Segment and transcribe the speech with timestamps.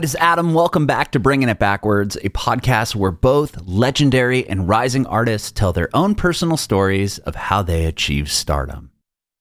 [0.00, 0.54] it is Adam.
[0.54, 5.74] Welcome back to Bringing It Backwards, a podcast where both legendary and rising artists tell
[5.74, 8.92] their own personal stories of how they achieved stardom.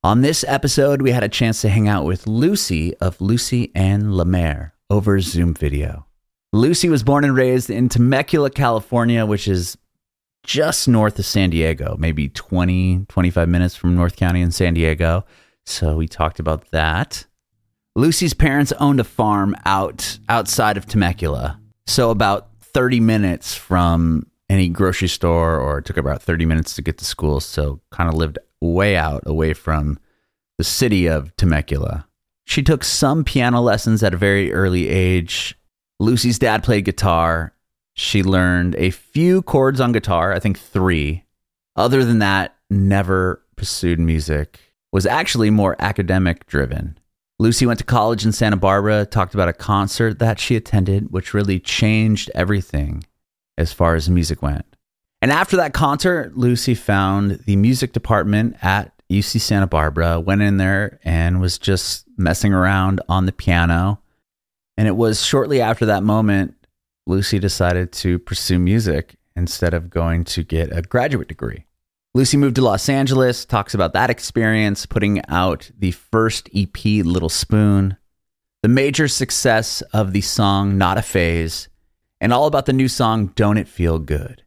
[0.03, 4.13] On this episode, we had a chance to hang out with Lucy of Lucy and
[4.17, 6.07] La Mer over Zoom video.
[6.51, 9.77] Lucy was born and raised in Temecula, California, which is
[10.43, 15.23] just north of San Diego, maybe 20, 25 minutes from North County in San Diego.
[15.65, 17.27] So we talked about that.
[17.95, 24.69] Lucy's parents owned a farm out outside of Temecula, so about 30 minutes from any
[24.69, 27.39] grocery store, or it took about 30 minutes to get to school.
[27.39, 29.99] So kind of lived way out away from
[30.57, 32.07] the city of Temecula.
[32.45, 35.55] She took some piano lessons at a very early age.
[35.99, 37.53] Lucy's dad played guitar.
[37.93, 41.23] She learned a few chords on guitar, I think three.
[41.75, 44.59] Other than that, never pursued music.
[44.91, 46.98] Was actually more academic driven.
[47.41, 51.33] Lucy went to college in Santa Barbara, talked about a concert that she attended, which
[51.33, 53.03] really changed everything
[53.57, 54.65] as far as music went.
[55.21, 60.57] And after that concert, Lucy found the music department at UC Santa Barbara, went in
[60.57, 64.01] there and was just messing around on the piano.
[64.77, 66.55] And it was shortly after that moment,
[67.07, 71.65] Lucy decided to pursue music instead of going to get a graduate degree.
[72.15, 77.29] Lucy moved to Los Angeles, talks about that experience, putting out the first EP, Little
[77.29, 77.97] Spoon,
[78.63, 81.69] the major success of the song Not a Phase,
[82.19, 84.43] and all about the new song Don't It Feel Good.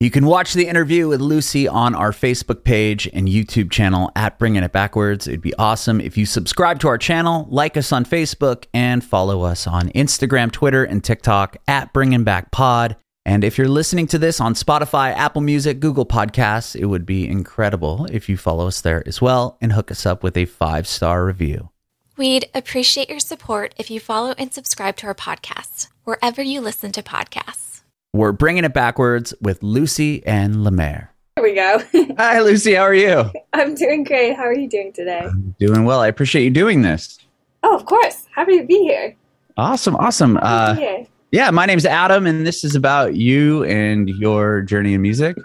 [0.00, 4.38] You can watch the interview with Lucy on our Facebook page and YouTube channel at
[4.40, 5.28] Bringing It Backwards.
[5.28, 9.42] It'd be awesome if you subscribe to our channel, like us on Facebook, and follow
[9.42, 12.96] us on Instagram, Twitter, and TikTok at Bringing Back Pod.
[13.26, 17.26] And if you're listening to this on Spotify, Apple Music, Google Podcasts, it would be
[17.26, 20.86] incredible if you follow us there as well and hook us up with a five
[20.86, 21.70] star review.
[22.16, 26.92] We'd appreciate your support if you follow and subscribe to our podcast, wherever you listen
[26.92, 27.82] to podcasts.
[28.12, 31.10] We're bringing it backwards with Lucy and La Mer.
[31.34, 31.82] There we go.
[32.18, 32.74] Hi, Lucy.
[32.74, 33.32] How are you?
[33.52, 34.36] I'm doing great.
[34.36, 35.22] How are you doing today?
[35.24, 36.00] I'm doing well.
[36.00, 37.18] I appreciate you doing this.
[37.64, 38.26] Oh, of course.
[38.32, 39.16] Happy to be here.
[39.56, 39.96] Awesome.
[39.96, 40.38] Awesome.
[40.40, 41.06] Uh, here.
[41.34, 45.36] Yeah, my name's Adam, and this is about you and your journey in music.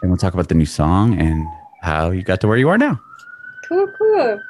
[0.00, 1.44] And we'll talk about the new song and
[1.82, 3.00] how you got to where you are now.
[3.68, 4.40] Cool, cool.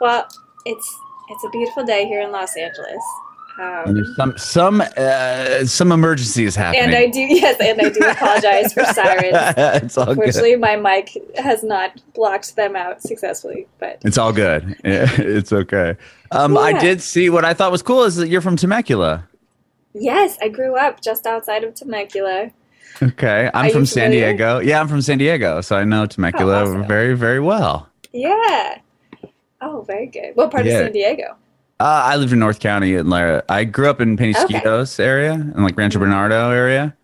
[0.00, 0.26] Well,
[0.66, 0.98] it's
[1.30, 3.04] it's a beautiful day here in Los Angeles.
[3.60, 6.86] Um, there's some some uh, some emergency is happening.
[6.86, 9.36] and I do yes, and I do apologize for sirens.
[9.84, 10.16] it's all good.
[10.16, 13.68] Unfortunately, my mic has not blocked them out successfully.
[13.78, 14.74] But It's all good.
[14.84, 15.96] It's okay.
[16.32, 19.28] Um, I did see what I thought was cool is that you're from Temecula.
[19.94, 22.50] Yes, I grew up just outside of Temecula.
[23.02, 24.28] Okay, I'm Are from San familiar?
[24.32, 24.58] Diego.
[24.60, 26.86] Yeah, I'm from San Diego, so I know Temecula Oh, awesome.
[26.86, 27.88] very, very well.
[28.12, 28.78] Yeah.
[29.60, 30.32] Oh, very good.
[30.34, 30.72] What part Yeah.
[30.80, 31.36] of San Diego?
[31.80, 33.42] Uh, I lived in North County, and Lara.
[33.48, 36.94] I grew up in Penasquitos area, in like Rancho Bernardo area.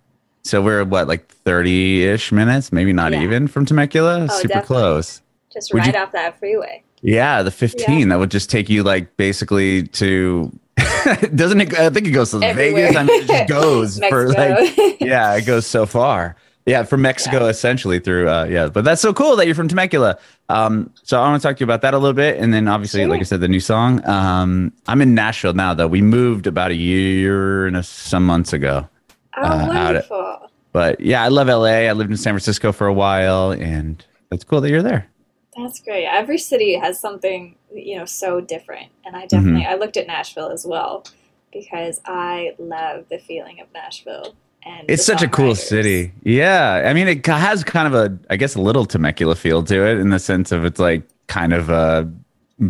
[0.45, 3.23] So we're what, like thirty-ish minutes, maybe not Yeah.
[3.23, 4.25] even from Temecula.
[4.31, 4.67] Oh, Super definitely.
[4.67, 5.23] close.
[5.53, 6.83] Just Would right you- off that freeway.
[7.03, 8.09] Yeah, the fifteen.
[8.09, 10.53] That would just take you like basically to.
[11.35, 11.75] Doesn't it?
[11.79, 12.89] I think it goes to Everywhere.
[12.93, 12.97] Vegas.
[12.97, 16.37] I mean, it just goes for like yeah, it goes so far.
[16.67, 20.19] Yeah, from Mexico essentially through uh yeah, but that's so cool that you're from Temecula.
[20.51, 22.69] Um so I want to talk to you about that a little bit and then
[22.69, 24.07] obviously like I said the new song.
[24.07, 25.89] Um I'm in Nashville now though.
[25.89, 28.87] We moved about a year and a, some months ago.
[29.39, 30.51] Oh, uh, wonderful.
[30.73, 31.89] But yeah, I love LA.
[31.89, 35.09] I lived in San Francisco for a while and it's cool that you're there.
[35.59, 36.07] That's great.
[36.07, 38.91] Every city has something, you know, so different.
[39.05, 41.05] And I definitely I looked at Nashville as well
[41.53, 44.35] because I love the feeling of Nashville.
[44.65, 46.13] And It's such a cool city.
[46.23, 46.85] Yeah.
[46.87, 49.99] I mean, it has kind of a, I guess, a little Temecula feel to it
[49.99, 52.11] in the sense of it's like kind of a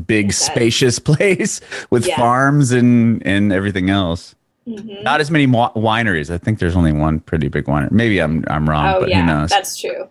[0.07, 1.61] big, spacious place
[1.91, 2.17] with Yeah.
[2.17, 4.35] farms and, and everything else.
[4.67, 5.03] Mhm.
[5.03, 6.31] Not as many wineries.
[6.33, 7.91] I think there's only one pretty big winery.
[7.91, 9.49] Maybe I'm I'm wrong, Oh but yeah, who knows?
[9.49, 10.07] that's true.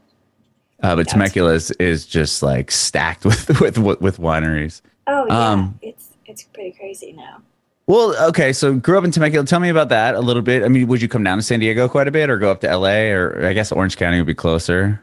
[0.82, 1.08] Uh, but.
[1.08, 4.82] Temecula is, is just like stacked with with with, with wineries.
[5.08, 7.42] Oh yeah, Um, it's it's pretty crazy now.
[7.88, 9.46] Well, okay, so grew up in Temecula.
[9.46, 10.64] Tell me about that a little bit.
[10.64, 12.60] I mean, would you come down to San Diego quite a bit, or go up
[12.62, 15.02] to LA, or I guess Orange County would be closer?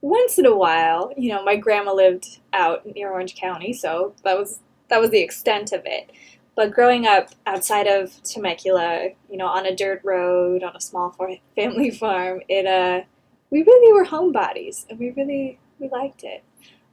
[0.00, 4.38] Once in a while, you know, my grandma lived out near Orange County, so that
[4.38, 6.10] was that was the extent of it.
[6.54, 11.10] But growing up outside of Temecula, you know, on a dirt road, on a small
[11.56, 13.04] family farm, it uh,
[13.50, 16.42] we really were homebodies, and we really we liked it.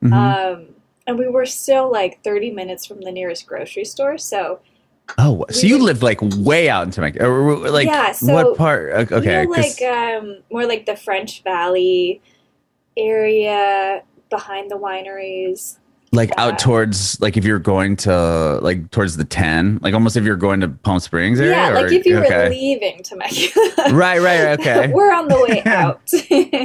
[0.04, 0.14] Mhm.
[0.14, 0.66] Um,
[1.08, 4.60] and we were still like 30 minutes from the nearest grocery store, so
[5.18, 8.58] oh, so you would- live like way out in Temecula, or, like Yeah, so what
[8.58, 8.94] part?
[8.94, 12.22] Okay, okay, we were 'cause- like um, more like the French Valley
[12.98, 15.78] area behind the wineries.
[16.14, 16.44] Like Yeah.
[16.44, 20.36] out towards like if you're going to like towards the ten, like almost if you're
[20.36, 21.54] going to Palm Springs area.
[21.54, 22.50] Yeah, or- like if you were okay.
[22.50, 23.72] leaving Temecula.
[23.94, 24.88] right, right, right, okay.
[24.94, 26.02] we're on the way out.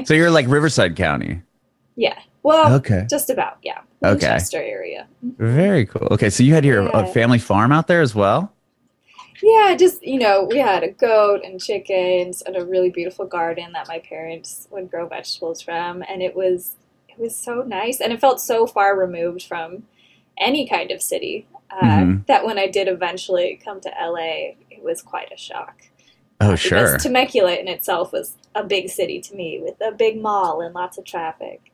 [0.07, 1.43] so you're like Riverside County.
[1.95, 2.19] yeah.
[2.43, 3.07] Well, Okay.
[3.11, 3.59] just about.
[3.63, 3.81] Yeah.
[4.05, 4.11] Okay.
[4.29, 5.09] Winchester area.
[5.39, 6.07] Very cool.
[6.13, 7.13] Okay, so you had your uh, Yeah.
[7.13, 8.53] family farm out there as well.
[9.43, 13.73] Yeah, just you know, we had a goat and chickens and a really beautiful garden
[13.73, 16.77] that my parents would grow vegetables from, and it was
[17.19, 19.85] it was so nice, and it felt so far removed from
[20.39, 22.25] any kind of city uh, Mhm.
[22.27, 25.83] that when I did eventually come to LA, it was quite a shock.
[26.41, 26.99] Oh, Because sure.
[26.99, 30.99] Temecula in itself was a big city to me with a big mall and lots
[30.99, 31.73] of traffic.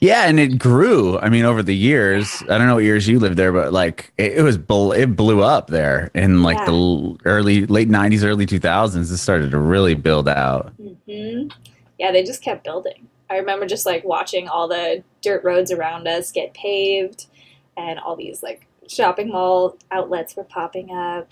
[0.00, 1.18] Yeah, and it grew.
[1.20, 4.12] I mean, over the years, I don't know what years you lived there, but like
[4.18, 8.24] it, it was, bl- it blew up there in like the l- early, late '90s,
[8.24, 9.12] early 2000s.
[9.12, 10.72] It started to really build out.
[10.78, 11.48] hmm
[11.98, 13.08] Yeah, they just kept building.
[13.32, 17.26] I remember just like watching all the dirt roads around us get paved,
[17.76, 21.28] and all these like shopping mall outlets were popping up.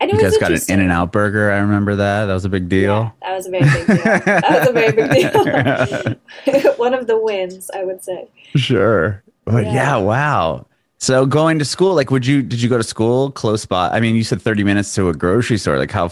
[0.00, 0.74] And it You was guys got an.
[0.74, 1.50] In and Out burger.
[1.50, 2.26] I remember that.
[2.26, 3.12] That was a big deal.
[3.22, 3.96] Yeah, that was a very big deal.
[3.96, 6.72] that was a very big deal.
[6.76, 8.28] One of the wins, I would say.
[8.54, 9.22] Sure.
[9.44, 9.72] But yeah.
[9.72, 9.96] Yeah.
[9.96, 10.66] wow.
[11.00, 13.88] So going to school, like, would you did you go to school close by?
[13.88, 15.78] I mean, you said thirty minutes to a grocery store.
[15.78, 16.10] Like, how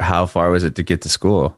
[0.00, 1.56] how far was it to get to school?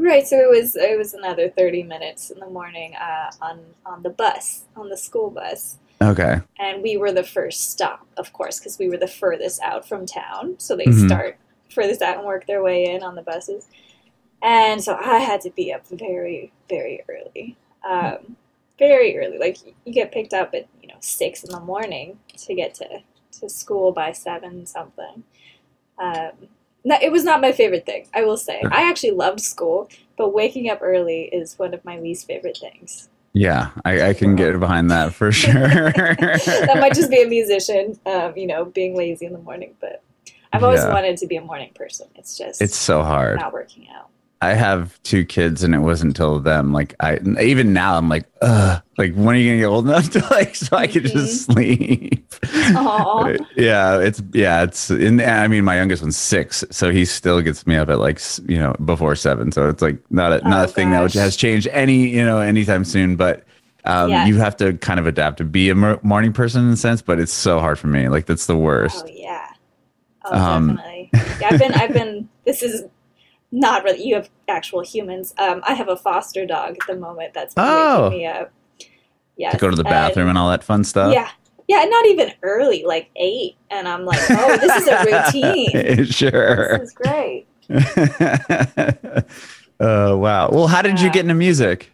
[0.00, 4.02] Right, so it was it was another thirty minutes in the morning uh, on on
[4.02, 5.78] the bus, on the school bus.
[6.00, 6.40] Okay.
[6.60, 10.06] and we were the first stop, of course, because we were the furthest out from
[10.06, 10.54] town.
[10.58, 11.06] So they Mhm.
[11.08, 11.36] start
[11.70, 13.66] furthest out and work their way in on the buses.
[14.42, 17.56] And so I had to be up very, very early,
[17.88, 18.36] um,
[18.78, 19.38] very early.
[19.38, 23.02] Like you get picked up at you know six in the morning to get to
[23.40, 25.24] to school by seven something.
[25.98, 26.32] Um,
[27.02, 28.62] it was not my favorite thing, I will say.
[28.70, 33.08] I actually loved school, but waking up early is one of my least favorite things.
[33.34, 35.52] Yeah, I, I can get behind that for sure.
[35.68, 39.74] that might just be a musician, um, you know, being lazy in the morning.
[39.80, 40.02] But
[40.52, 40.92] I've always Yeah.
[40.92, 42.08] wanted to be a morning person.
[42.16, 43.36] It's just it's so hard.
[43.38, 44.08] not working out.
[44.40, 46.72] I have two kids, and it wasn't until them.
[46.72, 48.80] Like I, even now, I'm like, ugh.
[48.96, 52.24] Like, when are you gonna get old enough to like, so I could just sleep?
[53.56, 54.90] Yeah, it's yeah, it's.
[54.90, 58.20] In, I mean, my youngest one's six, so he still gets me up at like
[58.48, 59.50] you know before seven.
[59.52, 62.38] So it's like not a not Oh, a thing that has changed any you know
[62.38, 63.16] anytime soon.
[63.16, 63.44] But
[63.84, 64.26] um, Yeah.
[64.26, 67.02] you have to kind of adapt to be a morning person in a sense.
[67.02, 68.08] But it's so hard for me.
[68.08, 69.04] Like that's the worst.
[69.04, 69.48] Oh yeah.
[70.24, 71.10] Oh, Um, definitely.
[71.40, 71.72] Yeah, I've been.
[71.74, 72.28] I've been.
[72.44, 72.82] This is
[73.50, 74.02] not really.
[74.04, 75.34] You have actual humans.
[75.38, 78.04] Um, I have a foster dog at the moment that's been Oh.
[78.04, 78.52] waking me up.
[79.36, 81.12] Yes, to go to the bathroom and all that fun stuff.
[81.14, 81.28] Yeah.
[81.68, 86.04] Yeah, not even early, like eight, and I'm like, oh, this is a routine.
[86.10, 86.78] sure.
[86.78, 87.46] This is great.
[89.80, 90.50] Oh wow.
[90.50, 91.92] Well, how did you get into music?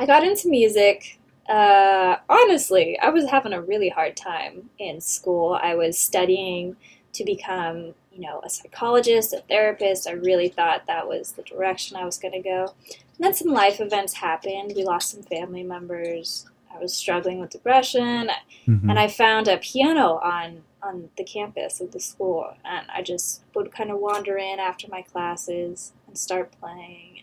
[0.00, 1.20] I got into music.
[1.48, 5.56] Uh, honestly, I was having a really hard time in school.
[5.62, 6.74] I was studying
[7.12, 10.08] to become, you know, a psychologist, a therapist.
[10.08, 12.74] I really thought that was the direction I was going to go.
[12.88, 14.72] And then some life events happened.
[14.76, 16.46] We lost some family members.
[16.74, 18.30] I was struggling with depression,
[18.66, 18.90] Mhm.
[18.90, 23.42] and I found a piano on on the campus of the school, and I just
[23.54, 27.22] would kind of wander in after my classes and start playing.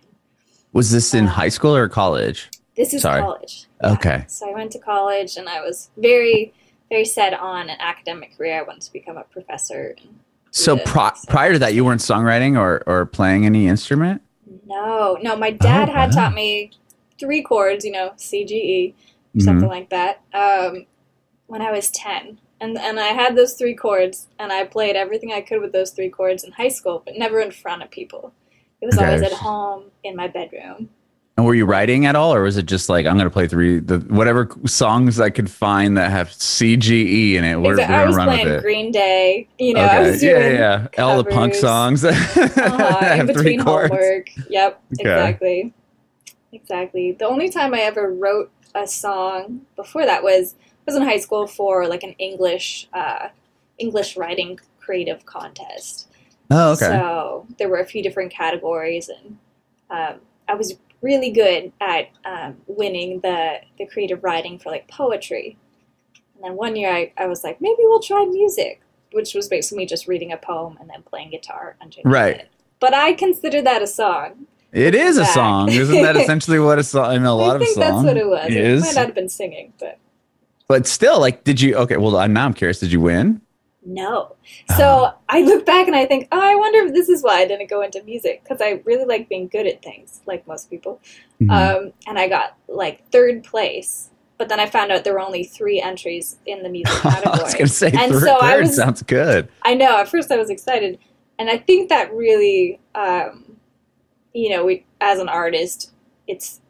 [0.73, 2.49] Was this in uh, high school or college?
[2.75, 3.21] This is Sorry.
[3.21, 3.67] college.
[3.83, 4.23] Okay.
[4.27, 6.55] So I went to college and I was very,
[6.89, 8.57] very set on an academic career.
[8.57, 9.95] I wanted to become a professor.
[10.01, 10.19] And
[10.51, 14.21] So pri- prior to that, you weren't songwriting or, or playing any instrument?
[14.65, 16.11] no, no, my dad Oh, had wow.
[16.11, 16.71] taught me
[17.19, 18.95] three chords, you know, C, G, E,
[19.37, 20.85] something like that, um,
[21.47, 22.39] when I was 10.
[22.61, 25.91] And, and I had those three chords and I played everything I could with those
[25.91, 28.33] three chords in high school, but never in front of people.
[28.81, 28.99] It was Okay.
[28.99, 30.89] always at home in my bedroom.
[31.41, 33.47] And were you writing at all, or was it just like I'm going to play
[33.47, 37.55] three the whatever songs I could find that have C G E in it?
[37.55, 38.61] We're, we're I was run with playing it.
[38.61, 41.03] Green Day, you know, I was yeah, doing yeah, yeah.
[41.03, 43.89] All the punk songs uh-huh, in have three between chords.
[43.91, 44.29] homework.
[44.49, 45.01] Yep, Okay.
[45.01, 45.73] exactly.
[46.51, 47.13] Exactly.
[47.13, 50.53] The only time I ever wrote a song before that was
[50.85, 53.29] was in high school for like an English uh,
[53.79, 56.07] English writing creative contest.
[56.51, 56.85] Oh, okay.
[56.85, 59.39] So there were a few different categories, and
[59.89, 65.57] um, I was really good at um, winning the the creative writing for like poetry.
[66.35, 68.81] And then one year I, I was like, maybe we'll try music,
[69.11, 72.37] which was basically just reading a poem and then playing guitar underneath Right.
[72.37, 72.49] it.
[72.79, 74.47] But I consider that a song.
[74.71, 77.05] it is a song, isn't that essentially what a song?
[77.05, 78.45] I mean, a lot I think of songs that's what it was.
[78.47, 79.97] It is, might not have been singing, but
[80.67, 81.75] but still, like, did you?
[81.75, 82.79] Okay, well, now I'm curious.
[82.79, 83.41] Did you win?
[83.83, 84.35] No.
[84.77, 87.47] So I look back and I think, oh, I wonder if this is why I
[87.47, 90.99] didn't go into music because I really like being good at things, like most people.
[91.41, 91.51] Mhm.
[91.51, 95.43] Um, and I got like third place, but then I found out there were only
[95.43, 97.43] three entries in the music I category.
[97.43, 99.49] was going to say And third, so I third was- sounds good.
[99.63, 99.97] I know.
[99.97, 100.99] At first, I was excited,
[101.39, 103.55] and I think that really, um,
[104.33, 105.91] you know, we as an artist,
[106.27, 106.61] it's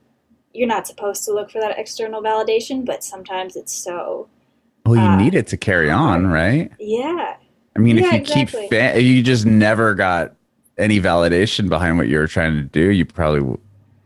[0.54, 4.28] you're not supposed to look for that external validation, but sometimes it's so.
[4.86, 6.72] Well, you uh, need it to carry on, right?
[6.80, 7.36] Yeah,
[7.76, 8.70] I mean, if you exactly.
[8.70, 10.36] keep, fa- you just never got
[10.78, 13.60] any validation behind what you were trying to do, you probably, w-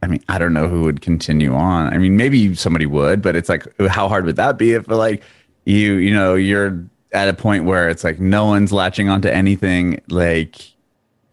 [0.04, 1.94] I mean, I don't know who would continue on.
[1.94, 5.24] I mean, maybe somebody would, but it's like, how hard would that be if like
[5.66, 10.00] you, you know, you're at a point where it's like no one's latching onto anything.
[10.10, 10.58] Like,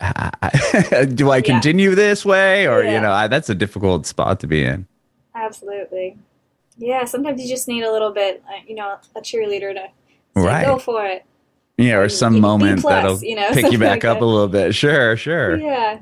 [1.14, 1.42] do I Yeah.
[1.42, 2.66] continue this way?
[2.66, 4.86] Or, you know, I, that's a difficult spot to be in.
[5.34, 6.18] absolutely.
[6.76, 9.88] Yeah, sometimes you just need a little bit, uh, you know, a cheerleader to
[10.36, 10.66] say, Right.
[10.66, 11.24] go for it.
[11.76, 14.24] Yeah, or some moment plus, that'll you know, pick you back like up that.
[14.24, 14.74] a little bit.
[14.74, 15.56] Sure, sure.
[15.58, 16.00] Yeah,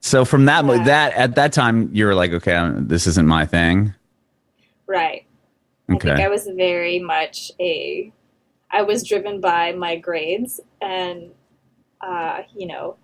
[0.00, 0.84] So from that, Yeah.
[0.84, 3.94] that at that time, you were like, okay, I'm, this isn't my thing.
[4.86, 5.24] right.
[5.88, 6.22] I think Okay.
[6.24, 8.12] I was very much a.
[8.70, 11.32] I was driven by my grades, and
[12.00, 12.96] uh, you know,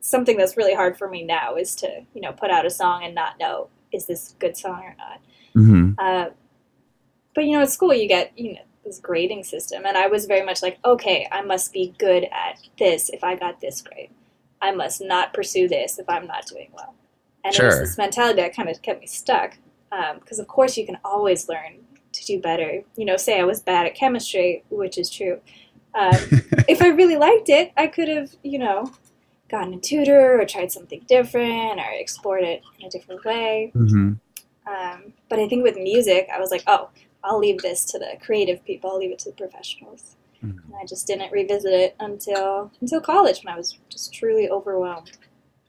[0.00, 3.02] something that's really hard for me now is to you know put out a song
[3.04, 5.20] and not know is this a good song or not.
[5.54, 6.26] hmm Uh,
[7.38, 10.26] but you know, at school you get you know this grading system, and I was
[10.26, 14.10] very much like, okay, I must be good at this if I got this grade.
[14.60, 16.96] I must not pursue this if I'm not doing well.
[17.44, 19.56] And it was this mentality that kind of kept me stuck.
[20.18, 21.74] Because of course you can always learn
[22.10, 22.82] to do better.
[22.96, 25.40] You know, say I was bad at chemistry, which is true.
[25.94, 26.16] Um,
[26.66, 28.90] if I really liked it, I could have, you know,
[29.48, 33.70] gotten a tutor or tried something different or explored it in a different way.
[33.74, 34.14] hmm
[34.66, 36.90] Um, but I think with music, I was like, oh,
[37.28, 38.90] I'll leave this to the creative people.
[38.90, 40.16] I'll leave it to the professionals.
[40.44, 40.50] Mhm.
[40.64, 45.10] And I just didn't revisit it until until college when I was just truly overwhelmed.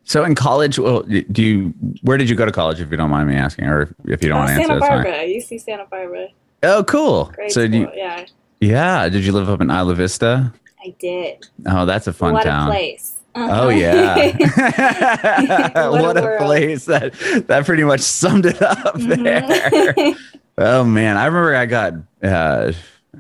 [0.04, 1.74] So in college, well, do you?
[2.01, 4.30] Where did you go to college, if you don't mind me asking, or if you
[4.30, 4.68] don't Uh, want to answer?
[4.68, 4.89] Santa fine.
[5.04, 6.28] Barbara, UC Santa Barbara,
[6.63, 7.25] Oh, cool.
[7.36, 8.25] grade so, you, yeah,
[8.60, 10.51] yeah, did you live up in Isla Vista?
[10.84, 11.48] I did.
[11.68, 12.68] Oh, that's a fun what town.
[12.70, 13.16] a place.
[13.36, 14.16] Oh yeah,
[15.89, 17.13] What what, a a, place that
[17.48, 19.44] that pretty much summed it up there.
[20.62, 22.74] Oh man, I remember I got uh,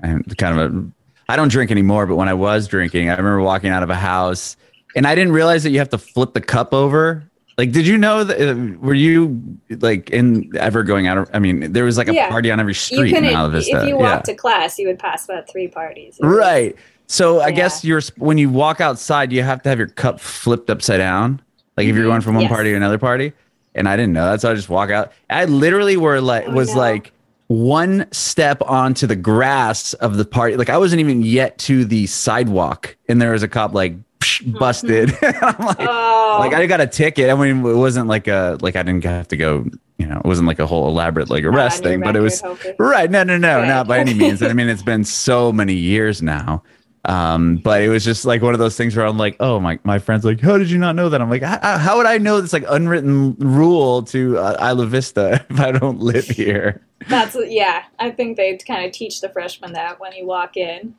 [0.03, 0.85] kind of a.
[1.29, 3.95] I don't drink anymore, but when I was drinking, I remember walking out of a
[3.95, 4.57] house,
[4.95, 7.23] and I didn't realize that you have to flip the cup over.
[7.57, 8.41] Like, did you know that?
[8.41, 11.29] Uh, were you like in ever going out?
[11.33, 12.29] I mean, there was like a Yeah.
[12.29, 13.23] party on every street in.
[13.23, 13.77] Isla Vista.
[13.81, 14.15] If you yeah.
[14.15, 16.17] walked to class, you would pass about three parties.
[16.21, 16.75] Right.
[17.07, 17.55] So I Yeah.
[17.55, 21.41] guess you're when you walk outside, you have to have your cup flipped upside down.
[21.77, 22.09] Like if you're Mhm.
[22.09, 22.51] going from one Yes.
[22.51, 23.31] party to another party.
[23.75, 25.11] And I didn't know that, so I just walk out.
[25.29, 26.79] I literally were like Oh, was no.
[26.81, 27.11] like
[27.49, 30.55] one step onto the grass of the party.
[30.55, 34.57] Like I wasn't even yet to the sidewalk, and there was a cop like psh,
[34.57, 35.09] busted.
[35.21, 35.87] I'm like, Mm-hmm.
[35.87, 37.29] Oh, like I got a ticket.
[37.29, 39.65] I mean, it wasn't like a like I didn't have to go.
[39.97, 42.75] You know, it wasn't like a whole elaborate like arrest thing, but it was hopefully.
[42.79, 43.09] Right.
[43.11, 43.67] No, no, no, Good.
[43.67, 44.41] not by any means.
[44.41, 46.63] I mean, it's been so many years now.
[47.05, 49.79] Um, but it was just like one of those things where I'm like, oh, my,
[49.83, 51.21] my friend's like, how did you not know that?
[51.21, 55.45] I'm like, how, how would I know this like unwritten rule to uh, Isla Vista
[55.49, 56.81] if I don't live here?
[57.07, 57.83] That's yeah.
[57.99, 60.93] I think they kind of teach the freshmen that when you walk in.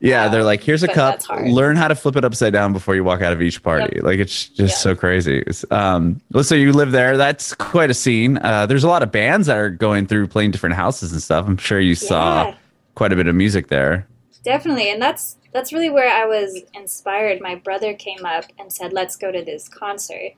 [0.00, 0.32] Yeah, Wow.
[0.32, 1.20] they're like, here's a cup.
[1.44, 4.00] Learn how to flip it upside down before you walk out of each party.
[4.00, 4.78] Like it's just Yep.
[4.78, 5.44] so crazy.
[5.70, 7.16] Um, well, so you live there.
[7.16, 8.38] That's quite a scene.
[8.38, 11.46] Uh, there's a lot of bands that are going through playing different houses and stuff.
[11.46, 12.52] I'm sure you saw
[12.96, 14.06] quite a bit of music there.
[14.44, 17.40] Definitely, and that's that's really where I was inspired.
[17.40, 20.32] My brother came up and said, "Let's go to this concert,"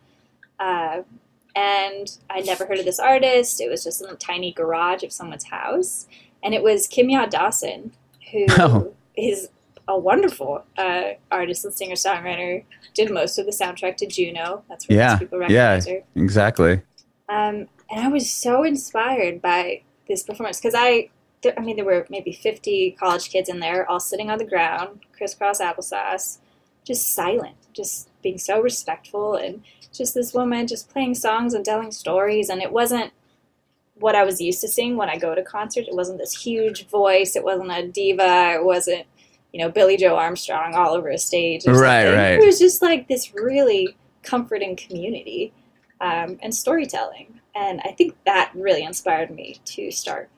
[0.59, 1.02] uh,
[1.57, 3.61] and I'd never heard of this artist.
[3.61, 6.07] It was just in a tiny garage of someone's house,
[6.43, 7.93] and it was Kimya Dawson,
[8.33, 8.47] who
[9.17, 9.49] is
[9.88, 9.97] Oh.
[9.97, 12.62] a wonderful uh, artist and singer songwriter.
[12.95, 14.62] Did most of the soundtrack to Juno.
[14.69, 15.71] That's where Yeah, most people yeah.
[15.73, 16.02] recognize her.
[16.17, 16.73] Exactly.
[17.29, 21.09] Um, and I was so inspired by this performance because I,
[21.42, 24.44] there, I mean, there were maybe 50 college kids in there, all sitting on the
[24.44, 26.38] ground, crisscross applesauce,
[26.85, 31.92] just silent, just being so respectful, and just this woman just playing songs and telling
[31.92, 32.49] stories.
[32.49, 33.12] And it wasn't
[33.94, 35.88] what I was used to seeing when I go to concerts.
[35.88, 37.37] It wasn't this huge voice.
[37.37, 38.52] It wasn't a diva.
[38.54, 39.06] It wasn't,
[39.52, 41.66] you know, Billie Joe Armstrong all over a stage.
[41.66, 42.18] Right, something.
[42.18, 42.38] right.
[42.40, 45.52] It was just like this really comforting community
[46.00, 47.40] um, and storytelling.
[47.54, 50.30] And I think that really inspired me to start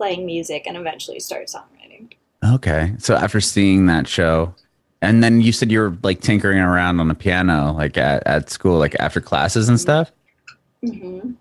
[0.00, 2.10] playing music and eventually start songwriting.
[2.54, 2.94] Okay.
[2.98, 4.54] So after seeing that show,
[5.02, 8.48] and then you said you were like tinkering around on the piano, like at, at
[8.48, 10.10] school, like after classes and stuff.
[10.82, 11.32] hmm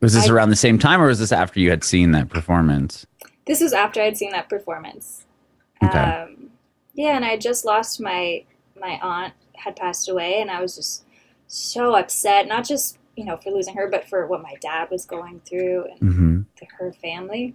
[0.00, 2.28] Was this I- around the same time, or was this after you had seen that
[2.28, 3.06] performance?
[3.46, 5.24] This was after I'd seen that performance.
[5.84, 5.96] Okay.
[5.98, 6.50] Um,
[6.94, 8.42] yeah, and I just lost my
[8.80, 11.04] my aunt had passed away, and I was just
[11.46, 12.48] so upset.
[12.48, 15.84] Not just you know for losing her, but for what my dad was going through
[15.90, 16.29] and hmm to
[16.78, 17.54] her family.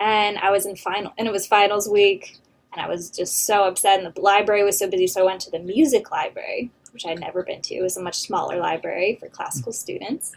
[0.00, 2.38] and I was in final, and it was finals week,
[2.72, 5.40] and I was just so upset, and the library was so busy, so I went
[5.42, 7.74] to the music library, which I'd never been to.
[7.76, 10.32] It was a much smaller library for classical students,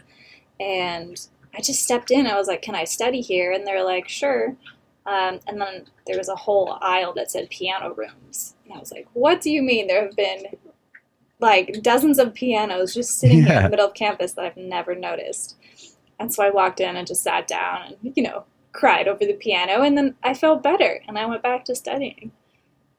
[0.60, 1.20] and
[1.54, 2.26] I just stepped in.
[2.26, 4.56] I was like, "Can I study here?" And they're like, "Sure."
[5.06, 8.92] Um, and then there was a whole aisle that said piano rooms, and I was
[8.92, 9.86] like, "What do you mean?
[9.88, 10.46] There have been
[11.40, 14.94] like dozens of pianos just sitting here in the middle of campus that I've never
[14.94, 15.56] noticed?"
[16.20, 19.32] And so I walked in and just sat down and you know cried over the
[19.34, 22.30] piano, and then I felt better, and I went back to studying,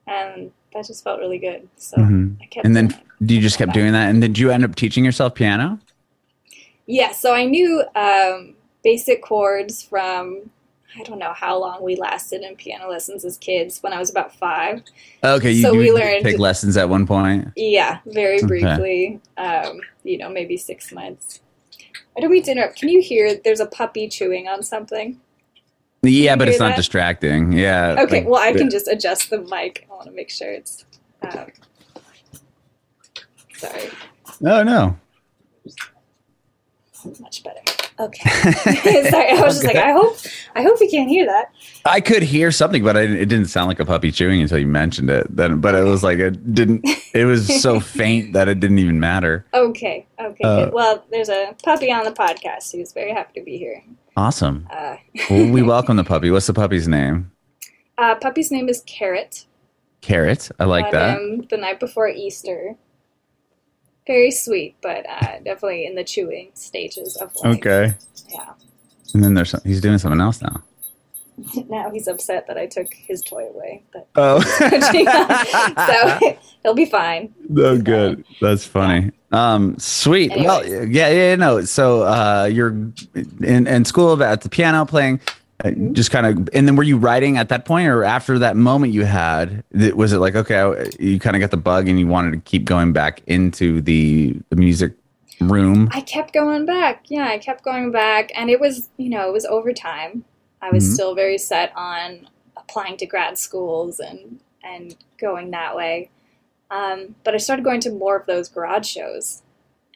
[0.07, 1.67] and that just felt really good.
[1.77, 2.37] So Mhm.
[2.41, 2.65] I kept.
[2.65, 4.09] And then you just kept doing that.
[4.09, 5.79] And did you end up teaching yourself piano?
[6.85, 10.49] Yeah, so I knew um, basic chords from
[10.99, 14.09] I don't know how long we lasted in piano lessons as kids when I was
[14.09, 14.81] about five.
[15.23, 17.49] Okay, you, So you we learned- take lessons at one point.
[17.55, 18.47] Yeah, very Okay.
[18.47, 19.19] briefly.
[19.37, 21.41] Um, you know, maybe six months.
[22.17, 22.79] I don't mean to interrupt.
[22.79, 25.19] Can you hear there's a puppy chewing on something?
[26.01, 26.77] Yeah, but it's not that?
[26.77, 27.51] distracting.
[27.51, 27.97] Yeah.
[27.99, 29.85] Okay, like- well, I can just adjust the mic.
[29.89, 30.85] I want to make sure it's.
[31.21, 31.47] Um,
[33.55, 33.89] sorry,
[34.45, 34.97] Oh no.
[37.19, 37.61] much better.
[37.99, 38.29] Okay,
[39.09, 39.31] sorry.
[39.31, 40.17] I was just like, I hope,
[40.55, 41.51] I hope you can't hear that.
[41.85, 44.67] I could hear something, but I, it didn't sound like a puppy chewing until you
[44.67, 45.27] mentioned it.
[45.35, 46.85] Then, but it was like it didn't.
[47.13, 49.45] It was so faint that it didn't even matter.
[49.53, 50.43] Okay, okay.
[50.43, 50.69] Uh.
[50.71, 53.83] Well, there's a puppy on the podcast who's very happy to be here.
[54.15, 54.67] Awesome.
[54.71, 54.95] Uh,
[55.29, 56.31] Well, we welcome the puppy.
[56.31, 57.31] What's the puppy's name?
[57.97, 59.45] uh, puppy's name is Carrot.
[60.01, 60.49] Carrot.
[60.57, 61.47] I like that.
[61.49, 62.75] the night before Easter.
[64.09, 67.57] Very sweet, but uh, definitely in the chewing stages of life.
[67.57, 67.93] Okay.
[68.27, 68.53] Yeah.
[69.13, 70.63] And then there's some, he's doing something else now.
[71.69, 74.41] Now he's upset that I took his toy away, but Oh.
[76.19, 77.33] so he'll be fine.
[77.55, 78.25] Oh, good.
[78.41, 79.11] That's funny.
[79.31, 80.31] Um, sweet.
[80.35, 81.63] Well, yeah, yeah, no.
[81.63, 82.71] So, uh, you're
[83.41, 85.21] in, in school at the piano playing,
[85.91, 88.93] just kind of, and then were you writing at that point or after that moment
[88.93, 92.31] you had, was it like, okay, you kind of got the bug and you wanted
[92.31, 94.93] to keep going back into the, the music
[95.41, 95.89] room?
[95.91, 97.05] I kept going back.
[97.09, 100.23] Yeah, I kept going back, and it was, you know, it was overtime.
[100.61, 100.93] I was Mhm.
[100.93, 106.09] still very set on applying to grad schools and and going that way.
[106.69, 109.41] Um, but I started going to more of those garage shows,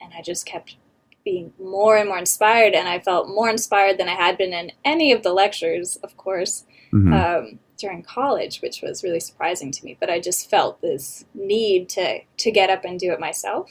[0.02, 0.78] and I just kept
[1.24, 4.72] being more and more inspired, and I felt more inspired than I had been in
[4.84, 7.14] any of the lectures, of course, Mhm.
[7.14, 9.98] um, during college, which was really surprising to me.
[10.00, 13.70] But I just felt this need to to get up and do it myself.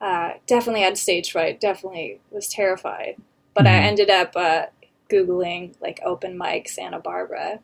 [0.00, 1.60] Uh, definitely had stage fright.
[1.60, 3.16] Definitely was terrified.
[3.54, 3.84] But I Mhm.
[3.84, 4.66] ended up uh,
[5.08, 7.60] googling like open mic Santa Barbara,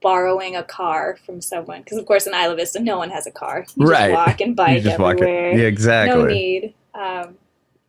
[0.00, 3.30] borrowing a car from someone because of course in Isla Vista no one has a
[3.30, 3.64] car.
[3.76, 4.10] You Right.
[4.10, 5.22] just walk and bike just walk it.
[5.22, 6.22] everywhere Yeah, exactly.
[6.22, 6.74] no need.
[6.94, 7.38] Um,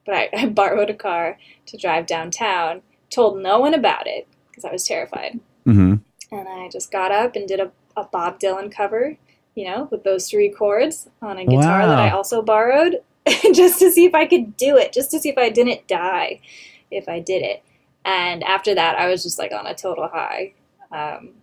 [0.06, 1.38] but I, I borrowed a car
[1.68, 2.82] to drive downtown.
[3.10, 5.40] Told no one about it because I was terrified.
[5.66, 6.02] Mhm.
[6.32, 9.18] And I just got up and did a, a Bob Dylan cover,
[9.56, 13.02] you know, with those three chords on a guitar that I also borrowed,
[13.54, 16.42] just to see if I could do it, just to see if I didn't die
[16.90, 17.64] if I did it.
[18.06, 20.54] And after that, I was just like on a total high.
[20.92, 21.34] Um,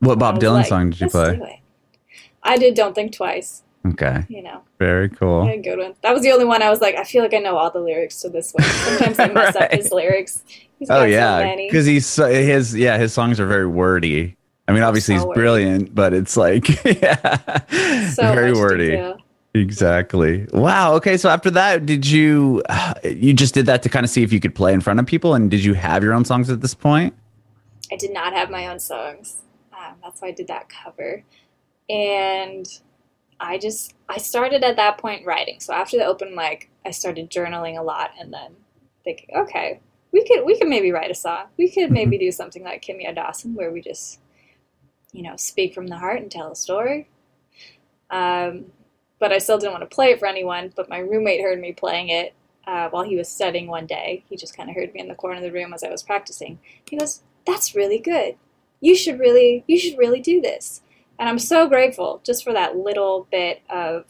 [0.00, 1.62] What Bob Dylan like, song did you play?
[2.42, 4.24] I did Don't Think Twice, Okay.
[4.28, 4.62] you know.
[4.78, 5.44] Very cool.
[5.62, 5.94] Good one.
[6.02, 7.80] That was the only one I was like, I feel like I know all the
[7.80, 8.64] lyrics to this one.
[8.64, 9.64] Sometimes I mess Right.
[9.64, 10.42] up his lyrics.
[10.78, 11.68] He's Oh yeah, many.
[11.68, 14.36] because he's so, his yeah his songs are very wordy.
[14.66, 15.40] I mean, obviously So he's wordy.
[15.40, 16.68] brilliant, but it's like
[17.02, 18.90] yeah, so very wordy.
[18.92, 19.18] detail.
[19.54, 20.46] Exactly.
[20.52, 20.94] Wow.
[20.94, 21.16] Okay.
[21.16, 22.62] So after that, did you
[23.04, 25.06] you just did that to kind of see if you could play in front of
[25.06, 27.14] people, and did you have your own songs at this point?
[27.92, 29.36] I did not have my own songs.
[29.72, 31.22] Um, that's why I did that cover.
[31.90, 32.66] And
[33.44, 35.60] I just I started at that point writing.
[35.60, 38.56] So after the open mic, I started journaling a lot and then
[39.04, 39.80] thinking, okay,
[40.12, 41.46] we could we could maybe write a song.
[41.58, 41.94] We could Mm-hmm.
[41.94, 44.20] maybe do something like Kimya Dawson where we just
[45.12, 47.08] you know, speak from the heart and tell a story.
[48.10, 48.66] Um,
[49.20, 50.72] but I still didn't want to play it for anyone.
[50.76, 52.34] But my roommate heard me playing it
[52.66, 54.24] uh, while he was studying one day.
[54.28, 56.04] He just kind of heard me in the corner of the room as I was
[56.04, 56.60] practicing.
[56.88, 58.36] He goes, "That's really good.
[58.80, 60.82] You should really, you should really do this."
[61.18, 64.04] And I'm so grateful just for that little bit of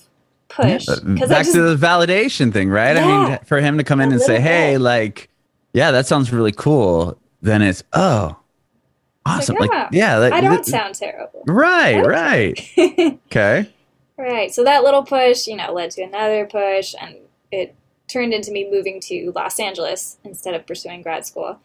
[0.48, 2.96] push Yeah, Back just to the validation thing, right?
[2.96, 4.80] I mean, for him to come in and say, "Hey, bit.
[4.80, 5.28] like,
[5.72, 8.36] yeah, that sounds really cool," then it's oh,
[9.26, 9.56] awesome.
[9.56, 11.42] Like, yeah, yeah, like, I don't th- sound terrible.
[11.46, 12.58] right, right.
[13.26, 13.70] Okay.
[14.16, 14.54] Right.
[14.54, 17.16] So that little push, you know, led to another push, and
[17.50, 17.74] it
[18.06, 21.58] turned into me moving to Los Angeles instead of pursuing grad school.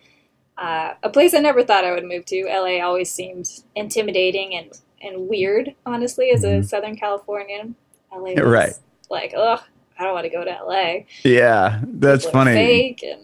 [0.57, 2.45] Uh, a place I never thought I would move to.
[2.45, 6.65] LA always seemed intimidating and, and weird, honestly, as a Mhm.
[6.67, 7.75] Southern Californian.
[8.11, 8.73] LA was Right.
[9.09, 9.59] like, ugh,
[9.99, 11.05] I don't want to go to LA.
[11.23, 12.53] Yeah, that's funny.
[12.53, 13.19] Fake and.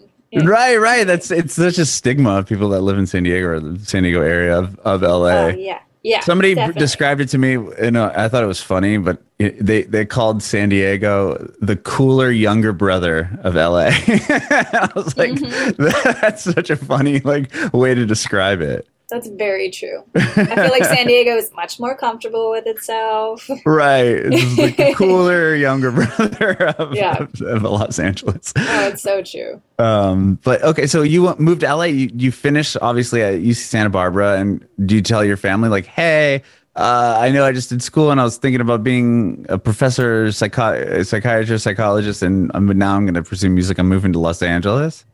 [0.47, 1.07] Right, right.
[1.07, 4.03] That's it's such a stigma of people that live in San Diego or the San
[4.03, 5.45] Diego area of, of LA.
[5.45, 5.79] Oh, yeah.
[6.03, 6.19] Yeah.
[6.19, 6.79] Somebody definitely.
[6.81, 10.43] described it to me, and I thought it was funny, but it, they they called
[10.43, 13.85] San Diego the cooler younger brother of LA.
[13.89, 15.83] I was like, Mm-hmm.
[16.21, 18.87] that's such a funny like way to describe it.
[19.09, 20.03] That's very true.
[20.15, 23.47] I feel like San Diego is much more comfortable with itself.
[23.65, 27.17] Right, it's like the cooler younger brother of, Yeah.
[27.23, 28.51] of, of Los Angeles.
[28.57, 29.61] Oh, it's so true.
[29.77, 31.83] Um, but okay, so you moved to LA.
[31.85, 35.85] You, you finished obviously at UC Santa Barbara, and do you tell your family like,
[35.85, 36.41] "Hey,
[36.75, 40.27] uh, I know I just did school, and I was thinking about being a professor,
[40.27, 43.77] psychi- psychiatrist, psychologist, and um, but now I'm going to pursue music.
[43.77, 45.05] I'm moving to Los Angeles."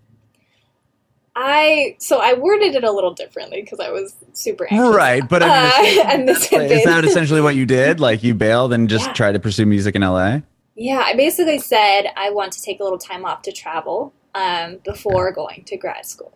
[1.43, 4.95] I so I worded it a little differently because I was super anxious.
[4.95, 7.99] Right, but I mean, Uh, it's- and this had is that essentially what you did?
[7.99, 9.13] Like you bailed and just Yeah.
[9.13, 10.41] tried to pursue music in LA?
[10.75, 14.79] Yeah, I basically said I want to take a little time off to travel um,
[14.85, 16.31] before going to grad school,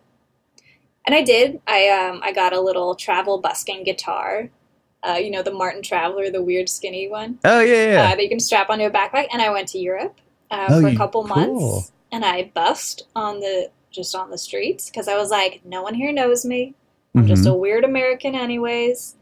[1.06, 1.60] and I did.
[1.66, 4.50] I um, I got a little travel busking guitar,
[5.06, 8.02] uh, you know, the Martin Traveler, the weird skinny one Oh yeah, yeah.
[8.02, 9.28] uh, that you can strap onto a backpack.
[9.32, 11.36] And I went to Europe uh, Oh, for a couple cool.
[11.36, 15.82] months, and I busked on the just on the streets because I was like, no
[15.82, 16.74] one here knows me.
[17.16, 17.50] I'm just Mhm.
[17.52, 19.16] a weird American, anyways.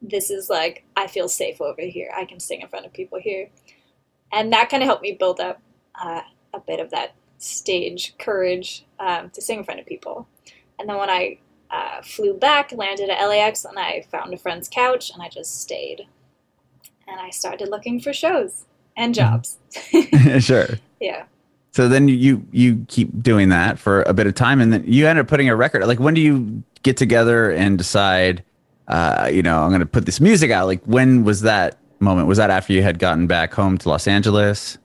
[0.00, 2.10] This is like, I feel safe over here.
[2.16, 3.50] I can sing in front of people here.
[4.32, 5.60] And that kind of helped me build up
[6.02, 6.22] uh,
[6.54, 10.26] a bit of that stage courage um, to sing in front of people.
[10.78, 11.38] And then when I
[11.70, 15.60] uh, flew back, landed at LAX, and I found a friend's couch, and I just
[15.60, 16.06] stayed.
[17.08, 18.64] And I started looking for shows
[18.96, 19.58] and jobs.
[20.40, 20.68] sure.
[21.00, 21.24] yeah.
[21.72, 25.06] So then you you keep doing that for a bit of time, and then you
[25.06, 25.84] end up putting a record.
[25.86, 28.44] Like when do you get together and decide?
[28.88, 30.66] Uh, you know, I'm going to put this music out.
[30.66, 32.28] Like when was that moment?
[32.28, 34.76] Was that after you had gotten back home to Los Angeles?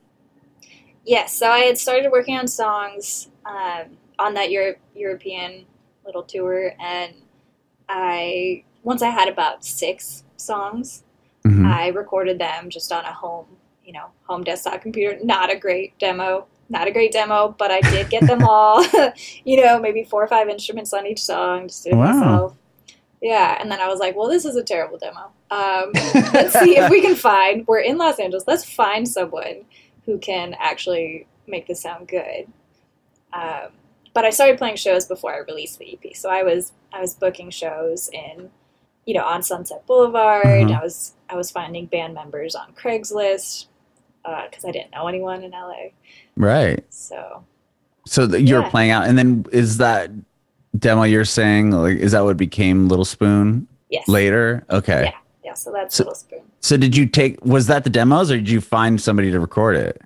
[1.04, 5.66] Yes, so I had started working on songs um, on that Euro- European
[6.06, 7.12] little tour, and
[7.88, 11.02] I once I had about six songs,
[11.44, 11.66] Mhm.
[11.66, 13.46] I recorded them just on a home,
[13.84, 15.18] you know, home desktop computer.
[15.22, 18.84] Not a great demo, not a great demo, but I did get them all.
[19.44, 22.12] you know, maybe four or five instruments on each song, just Wow.
[22.12, 22.54] myself.
[23.20, 25.30] Yeah, and then I was like, well, this is a terrible demo.
[25.50, 25.90] Um,
[26.32, 27.66] let's see if we can find.
[27.66, 28.44] We're in Los Angeles.
[28.46, 29.64] Let's find someone
[30.06, 32.46] who can actually make this sound good.
[33.32, 33.70] Um,
[34.14, 37.14] but I started playing shows before I released the EP, so I was I was
[37.14, 38.50] booking shows in,
[39.04, 40.44] you know, on Sunset Boulevard.
[40.44, 40.78] Mhm.
[40.78, 43.66] I was I was finding band members on Craigslist
[44.24, 45.90] because I didn't know anyone in LA.
[46.38, 46.82] Right.
[46.90, 47.44] So
[48.06, 48.70] So th- you're Yeah.
[48.70, 50.10] playing out, and then is that
[50.78, 54.64] demo you're saying like is that what became Little Spoon yes, later?
[54.70, 55.04] Okay.
[55.04, 55.18] Yeah.
[55.44, 55.54] yeah.
[55.54, 56.40] So that's So- Little Spoon.
[56.60, 59.76] So did you take was that the demos or did you find somebody to record
[59.76, 60.00] it?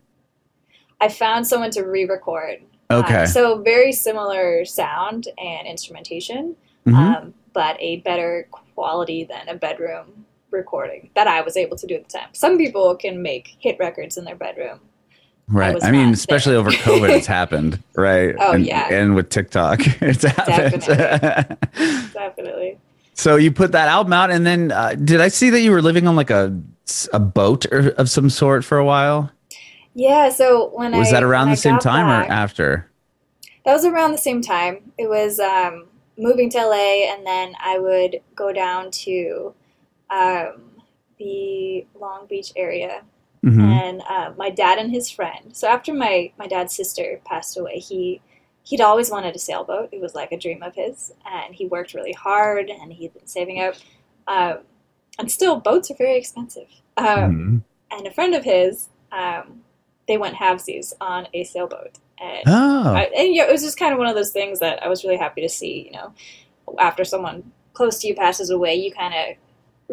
[1.01, 2.59] I found someone to re-record.
[2.91, 3.23] Okay.
[3.23, 6.55] Um, so very similar sound and instrumentation,
[6.87, 6.95] Mhm.
[6.95, 11.95] um, but a better quality than a bedroom recording that I was able to do
[11.95, 12.29] at the time.
[12.33, 14.81] Some people can make hit records in their bedroom.
[15.49, 15.75] Right.
[15.75, 18.35] was I mean, especially over COVID, it's happened, right?
[18.39, 18.89] Oh, and, yeah.
[18.93, 20.83] And with TikTok, it's happened.
[22.13, 22.79] Definitely.
[23.15, 25.83] so you put that album out, and then uh, did I see that you were
[25.83, 26.59] living on like a
[27.13, 29.31] a boat or of some sort for a while?
[29.95, 30.31] Yeah.
[30.31, 32.89] So when Was I that around the I same time back- or after?
[33.65, 34.93] That was around the same time.
[34.99, 35.87] It was um,
[36.19, 39.55] moving to LA, and then I would go down to
[40.11, 40.63] um,
[41.19, 43.03] the Long Beach area
[43.45, 43.61] Mhm.
[43.65, 45.57] and uh, my dad and his friend.
[45.57, 48.21] So after my my dad's sister passed away, he
[48.65, 49.89] he'd always wanted a sailboat.
[49.93, 53.27] It was like a dream of his, and he worked really hard, and he'd been
[53.27, 53.75] saving up.
[54.29, 54.59] Um,
[55.19, 56.69] and still, boats are very expensive.
[56.97, 57.99] Um, Mhm.
[57.99, 59.63] And a friend of his, um,
[60.09, 63.93] they went halvesies on a sailboat, and, Oh, I, and yeah, it was just kind
[63.93, 65.87] of one of those things that I was really happy to see.
[65.87, 66.13] You know,
[66.79, 69.37] after someone close to you passes away, you kind of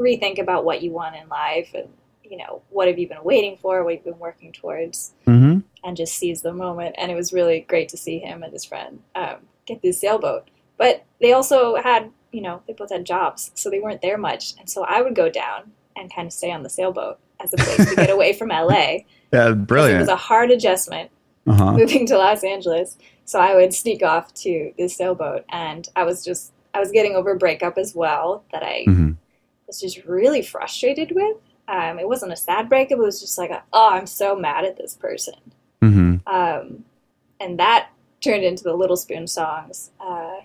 [0.01, 1.89] rethink about what you want in life and
[2.29, 5.63] you know what have you been waiting for what you've been working towards Mhm.
[5.83, 8.65] and just seize the moment and it was really great to see him and his
[8.65, 13.51] friend um, get this sailboat but they also had you know they both had jobs
[13.55, 16.51] so they weren't there much and so i would go down and kind of stay
[16.51, 18.69] on the sailboat as a place to get away from la
[19.31, 21.09] yeah, 'Cause it was a hard adjustment
[21.47, 21.71] uh-huh.
[21.77, 22.97] moving to Los Angeles.
[23.25, 27.15] So I would sneak off to this sailboat, and I was just I was getting
[27.15, 29.17] over a breakup as well that I Mhm.
[29.67, 31.37] was just really frustrated with.
[31.69, 34.65] Um, it wasn't a sad breakup; it was just like, a, oh, I'm so mad
[34.65, 35.35] at this person,
[35.81, 36.21] Mhm.
[36.27, 36.83] um,
[37.39, 37.89] and that
[38.21, 39.91] turned into the Little Spoon songs.
[39.99, 40.37] Uh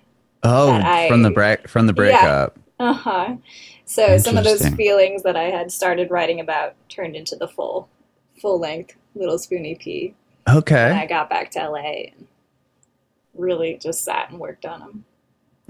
[0.47, 1.97] Oh, I- from the break from the Yeah.
[1.97, 2.59] breakup.
[2.81, 3.37] huh.
[3.87, 7.89] So some of those feelings that I had started writing about turned into the full
[8.41, 10.15] full length Little Spoon EP
[10.47, 12.13] when I got back to LA.
[12.13, 12.27] And
[13.35, 15.05] really just sat and worked on them.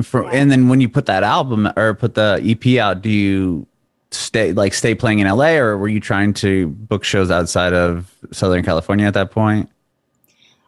[0.03, 0.31] For, Yeah.
[0.33, 3.67] And then when you put that album or put the EP out, do you
[4.15, 8.15] stay like stay playing in LA or were you trying to book shows outside of
[8.33, 9.71] Southern California at that point?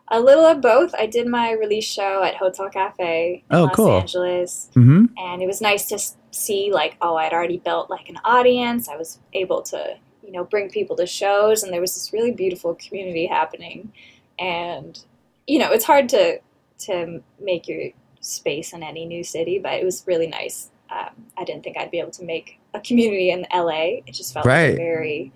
[0.08, 0.94] A little of both.
[0.94, 3.98] I did my release show at Hotel Cafe in Oh, Los cool.
[3.98, 5.06] Angeles, Mm-hmm.
[5.18, 5.98] and it was nice to
[6.30, 8.88] see like, oh, I'd already built like an audience.
[8.88, 12.30] I was able to, you know, bring people to shows, and there was this really
[12.30, 13.92] beautiful community happening.
[14.38, 14.98] And
[15.48, 16.38] you know, it's hard to
[16.80, 20.70] to make your space in any new city, but it was really nice.
[20.88, 24.00] Um, I didn't think I'd be able to make a community in LA.
[24.06, 24.74] It just felt like Right.
[24.74, 25.32] a very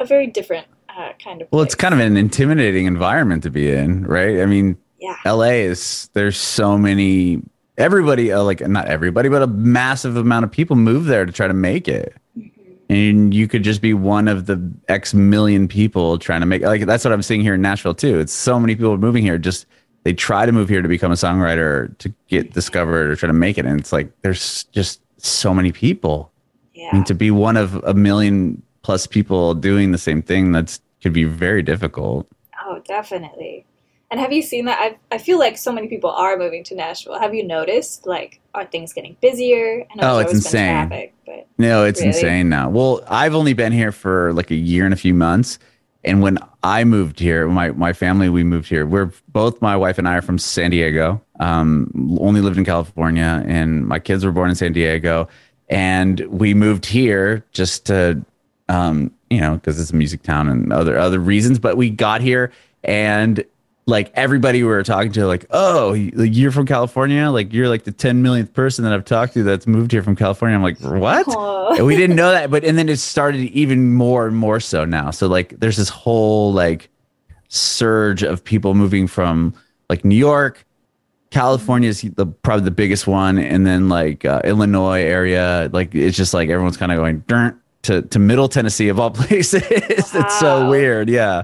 [0.00, 1.48] a very different uh, kind of.
[1.52, 4.40] Well, it's kind of an intimidating environment to be in, right?
[4.40, 5.16] I mean, yeah.
[5.24, 7.40] LA is there's so many
[7.78, 11.46] everybody uh, like not everybody but a massive amount of people move there to try
[11.48, 12.50] to make it Mhm.
[12.90, 16.84] and you could just be one of the x million people trying to make like
[16.84, 19.64] that's what i'm seeing here in nashville too it's so many people moving here just
[20.04, 23.32] they try to move here to become a songwriter to get discovered or try to
[23.32, 26.30] make it and it's like there's just so many people
[26.74, 27.02] Yeah.
[27.04, 31.24] to be one of a million plus people doing the same thing that's could be
[31.24, 32.26] very difficult
[32.64, 33.66] Oh, definitely.
[34.10, 34.78] And have you seen that?
[34.80, 37.18] I I feel like so many people are moving to Nashville.
[37.18, 38.06] Have you noticed?
[38.06, 39.84] Like, are things getting busier?
[39.90, 40.86] I know Oh, it's insane.
[40.88, 42.08] traffic, but No, it's Really?
[42.14, 42.68] insane now.
[42.70, 45.58] Well, I've only been here for like a year and a few months.
[46.04, 48.86] And when I moved here, my, my family, we moved here.
[48.86, 51.22] We're both, my wife and I are from San Diego.
[51.38, 55.28] Um, only lived in California, and my kids were born in San Diego.
[55.68, 58.24] And we moved here just to,
[58.68, 61.58] um, you know, because it's a music town and other other reasons.
[61.58, 62.52] But we got here,
[62.84, 63.44] and
[63.86, 67.92] like everybody we were talking to, like, oh, you're from California, like you're like the
[67.92, 70.56] 10 millionth person that I've talked to that's moved here from California.
[70.56, 71.82] I'm like, what?
[71.82, 75.10] We didn't know that, but and then it started even more and more so now.
[75.10, 76.90] So like, there's this whole like
[77.48, 79.54] surge of people moving from
[79.88, 80.64] like New York,
[81.32, 85.68] California is the probably the biggest one, and then like uh, Illinois area.
[85.72, 87.24] Like it's just like everyone's kind of going
[87.82, 89.62] to to Middle Tennessee of all places.
[89.70, 91.08] it's so weird.
[91.08, 91.42] Yeah.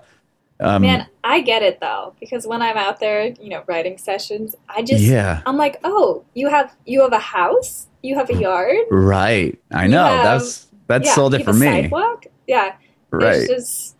[0.60, 4.54] Um, man, I get it though because when I'm out there, you know, writing sessions,
[4.68, 5.42] I just yeah.
[5.46, 9.58] I'm like, oh, you have you have a house, you have a yard, Right.
[9.72, 10.04] I know.
[10.04, 11.66] have- that's that's yeah, sold it for me.
[11.66, 12.72] Sidewalk, yeah,
[13.10, 13.36] Right.
[13.36, 13.96] It's just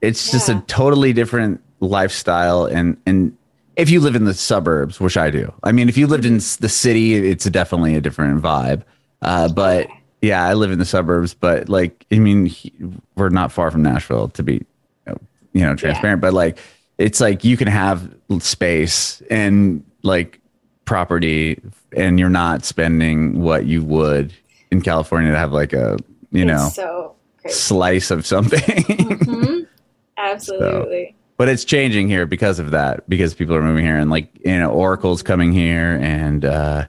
[0.00, 3.36] it's just a totally different lifestyle and and
[3.76, 6.34] if you live in the suburbs which i do i mean if you lived in
[6.36, 8.82] the city it's definitely a different vibe
[9.22, 9.86] uh, but
[10.22, 12.72] yeah i live in the suburbs but like i mean he-
[13.16, 14.64] we're not far from nashville to be
[15.54, 16.58] you know transparent but like
[16.98, 20.40] it's like you can have space and like
[20.84, 21.58] property
[21.96, 24.32] and you're not spending what you would
[24.70, 25.96] in california to have like a
[26.32, 27.14] you it's know so
[27.48, 28.82] slice of something.
[29.24, 29.60] Hmm
[30.18, 31.14] Absolutely.
[31.36, 34.58] but it's changing here because of that because people are moving here and like you
[34.58, 36.86] know oracle's coming here and uh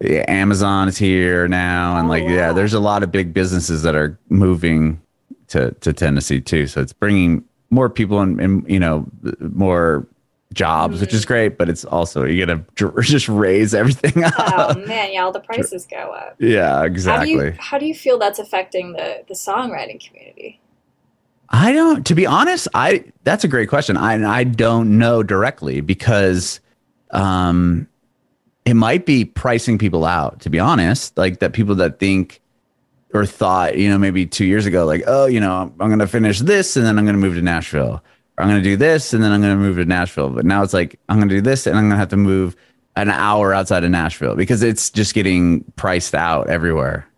[0.00, 2.52] yeah, amazon is here now and Oh, like yeah.
[2.52, 5.00] there's a lot of big businesses that are moving
[5.48, 6.66] to to tennessee too.
[6.66, 9.06] So it's bringing more people and, and you know
[9.40, 10.06] more
[10.52, 11.16] jobs which Mm-hmm.
[11.16, 15.22] is great but it's also you're gonna dr- just raise everything up Oh man, yeah,
[15.24, 16.36] all the prices go up.
[16.38, 20.60] yeah How do exactly you how do you feel that's affecting the the songwriting community?
[21.50, 22.04] I don't.
[22.06, 23.96] To be honest, I that's a great question.
[23.96, 26.58] I I don't know directly because,
[27.10, 27.86] um,
[28.64, 30.40] it might be pricing people out.
[30.40, 32.40] To be honest, like that people that think
[33.14, 36.08] or thought, you know, maybe two years ago, like, oh, you know, I'm, going to
[36.08, 38.02] finish this and then I'm going to move to Nashville.
[38.36, 40.30] Or I'm going to do this and then I'm going to move to Nashville.
[40.30, 42.16] But now it's like I'm going to do this and I'm going to have to
[42.16, 42.56] move
[42.96, 47.08] an hour outside of Nashville because it's just getting priced out everywhere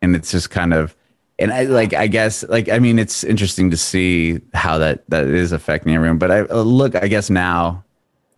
[0.00, 0.96] and it's just kind of
[1.38, 5.26] and I like I guess like I mean it's interesting to see how that that
[5.26, 6.18] is affecting everyone.
[6.18, 7.83] But I uh, look I guess now,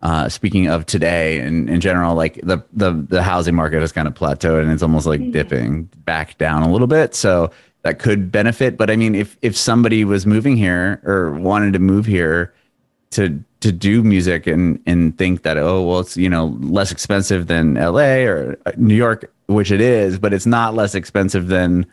[0.01, 4.07] uh, speaking of today and in general, like the the the housing market has kind
[4.07, 7.15] of plateaued and it's almost like dipping back down a little bit.
[7.15, 8.77] So that could benefit.
[8.77, 12.53] But I mean, if if somebody was moving here or wanted to move here
[13.11, 17.47] to to do music and and think that oh well it's you know less expensive
[17.47, 21.85] than LA or uh, New York which it is but it's not less expensive than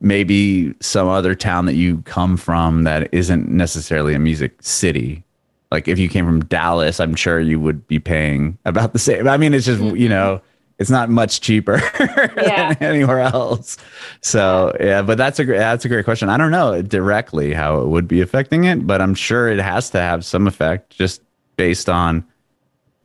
[0.00, 5.22] maybe some other town that you come from that isn't necessarily a music city
[5.70, 9.28] like if you came from Dallas I'm sure you would be paying about the same
[9.28, 10.08] I mean it's just you mm-hmm.
[10.08, 10.40] know
[10.78, 12.74] it's not much cheaper Yeah.
[12.74, 13.76] than anywhere else
[14.22, 17.80] so yeah but that's a great that's a great question I don't know directly how
[17.80, 21.22] it would be affecting it but I'm sure it has to have some effect just
[21.56, 22.24] based on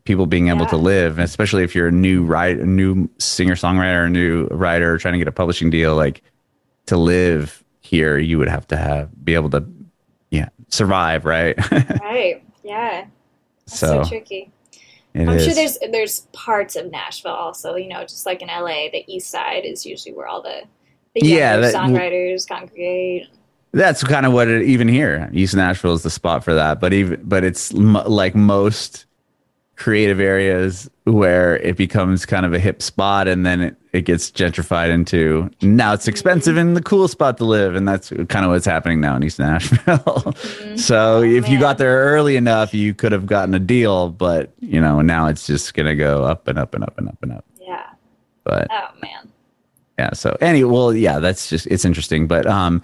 [0.05, 0.81] people being able to Yeah.
[0.83, 5.13] live, especially if you're a new writer, a new singer songwriter, a new writer trying
[5.13, 5.95] to get a publishing deal.
[5.95, 6.21] Like
[6.85, 9.65] to live here, you would have to have be able to,
[10.29, 11.57] yeah, survive, right?
[12.01, 12.43] Right.
[12.65, 13.05] Yeah.
[13.67, 14.51] That's so so tricky.
[15.15, 15.45] I'm is.
[15.45, 17.75] sure there's there's parts of Nashville also.
[17.75, 20.63] You know, just like in LA, the East Side is usually where all the
[21.15, 23.27] the Yeah, that- songwriters congregate.
[23.71, 25.29] That's kind of what it even here.
[25.33, 29.05] East Nashville is the spot for that, but even but it's m- like most
[29.77, 34.31] creative areas where it becomes kind of a hip spot and then it, it gets
[34.31, 38.51] gentrified into now it's expensive and the cool spot to live and that's kind of
[38.51, 40.33] what's happening now in East Nashville.
[40.77, 44.79] so if you got there early enough you could have gotten a deal, but you
[44.79, 47.33] know, now it's just going to go up and up and up and up and
[47.33, 47.45] up.
[47.61, 47.83] Yeah.
[48.45, 49.29] But Oh man.
[49.99, 52.81] yeah so anyway well yeah that's just it's interesting but um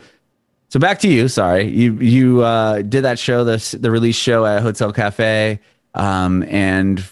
[0.70, 4.46] so back to you sorry you you uh did that show the the release show
[4.46, 5.60] at hotel cafe
[5.94, 7.04] um and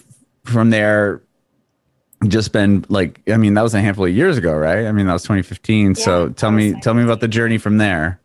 [0.45, 1.21] from there
[2.27, 5.05] just been like i mean that was a handful of years ago right i mean
[5.05, 8.19] that was 2015 so tell me tell me about the journey from there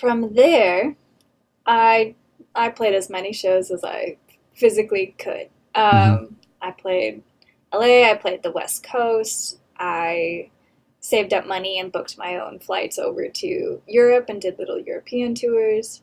[0.00, 0.96] From there,
[1.66, 2.14] I
[2.54, 4.16] I played as many shows as I
[4.54, 5.48] physically could.
[5.74, 6.34] Um, Mm-hmm.
[6.62, 7.22] I played
[7.72, 8.10] LA.
[8.10, 9.58] I played the West Coast.
[9.78, 10.50] I
[11.00, 15.34] saved up money and booked my own flights over to Europe and did little European
[15.34, 16.02] tours.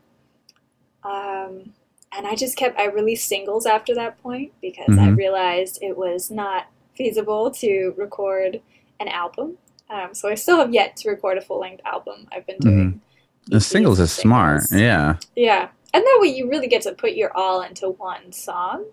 [1.03, 1.73] Um,
[2.15, 2.77] and I just kept.
[2.79, 5.17] I released singles after that point because I Mhm.
[5.17, 8.61] realized it was not feasible to record
[8.99, 9.57] an album.
[9.89, 12.27] Um, so I still have yet to record a full length album.
[12.31, 13.01] I've been doing
[13.47, 15.69] the singles is smart yeah yeah.
[15.93, 18.85] And that way you really get to put your all into one song.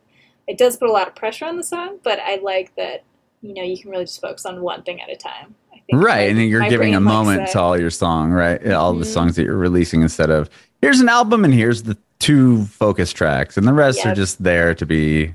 [0.46, 3.04] It does put a lot of pressure on the song, but I like that,
[3.42, 5.54] you know, you can really just focus on one thing at a time.
[5.92, 7.52] Right my- and then you're giving a moment that.
[7.52, 9.12] to all your song right all the Mhm.
[9.12, 10.50] songs that you're releasing instead of
[10.82, 14.74] here's an album and here's the two focus tracks and the rest are just there
[14.74, 15.34] to be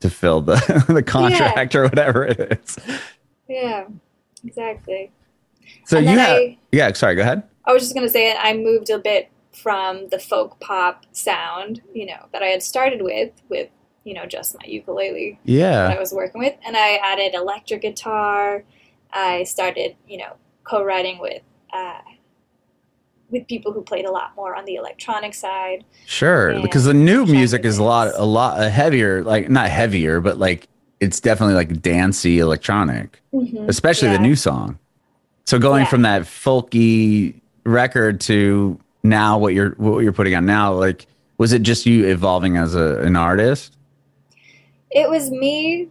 [0.00, 2.78] to fill the the contract or whatever it is.
[3.48, 3.86] Yeah,
[4.44, 5.12] exactly.
[5.86, 7.42] so And you have I- yeah sorry go ahead.
[7.66, 12.04] I was just to say I moved a bit from the folk pop sound, you
[12.06, 13.70] know, that I had started with, with,
[14.02, 18.64] you know, just my ukulele that I was working with, and I added electric guitar.
[19.12, 20.32] I started, you know,
[20.64, 21.40] co-writing with
[21.72, 22.00] uh,
[23.30, 25.84] with people who played a lot more on the electronic side.
[26.06, 30.38] sure because the new music is a lot a lot heavier like not heavier but
[30.38, 30.68] like
[31.00, 33.68] it's definitely like dancey electronic mm-hmm.
[33.68, 34.78] especially the new song.
[35.44, 35.88] So going Yeah.
[35.90, 37.34] from that folky
[37.64, 41.06] record to now what you're what you're putting on now like
[41.36, 43.76] was it just you evolving as a, an artist?
[44.90, 45.88] It was me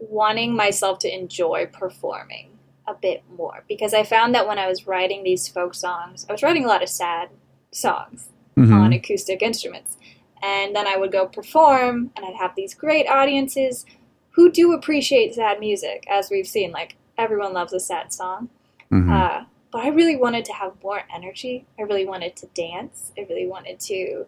[0.00, 2.48] wanting myself to enjoy performing
[2.92, 6.32] a bit more because I found that when I was writing these folk songs, I
[6.32, 7.30] was writing a lot of sad
[7.70, 8.72] songs Mhm.
[8.72, 9.96] on acoustic instruments.
[10.42, 13.86] And then I would go perform, and I'd have these great audiences
[14.30, 16.72] who do appreciate sad music, as we've seen.
[16.72, 18.48] Like, everyone loves a sad song.
[18.90, 19.10] Mhm.
[19.10, 21.64] Uh, but I really wanted to have more energy.
[21.78, 23.12] I really wanted to dance.
[23.16, 24.26] I really wanted to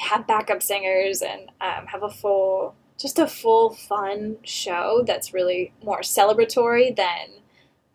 [0.00, 5.72] have backup singers and um, have a full, just a full fun show that's really
[5.82, 7.28] more celebratory than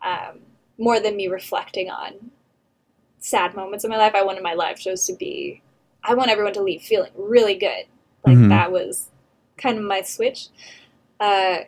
[0.02, 0.40] um,
[0.78, 2.30] more than me reflecting on
[3.18, 4.14] sad moments in my life.
[4.14, 5.62] I wanted my live shows to be,
[6.04, 7.84] I want everyone to leave feeling really good.
[8.24, 8.48] Like Mhm.
[8.48, 9.08] that was
[9.58, 10.48] kind of my switch.
[11.18, 11.58] Uh,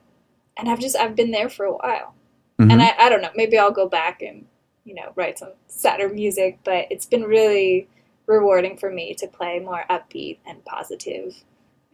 [0.56, 2.14] and I've just, I've been there for a while
[2.58, 2.72] Mhm.
[2.72, 4.46] and I, I don't know maybe i'll go back and
[4.84, 7.88] you know write some sadder music but it's been really
[8.26, 11.34] rewarding for me to play more upbeat and positive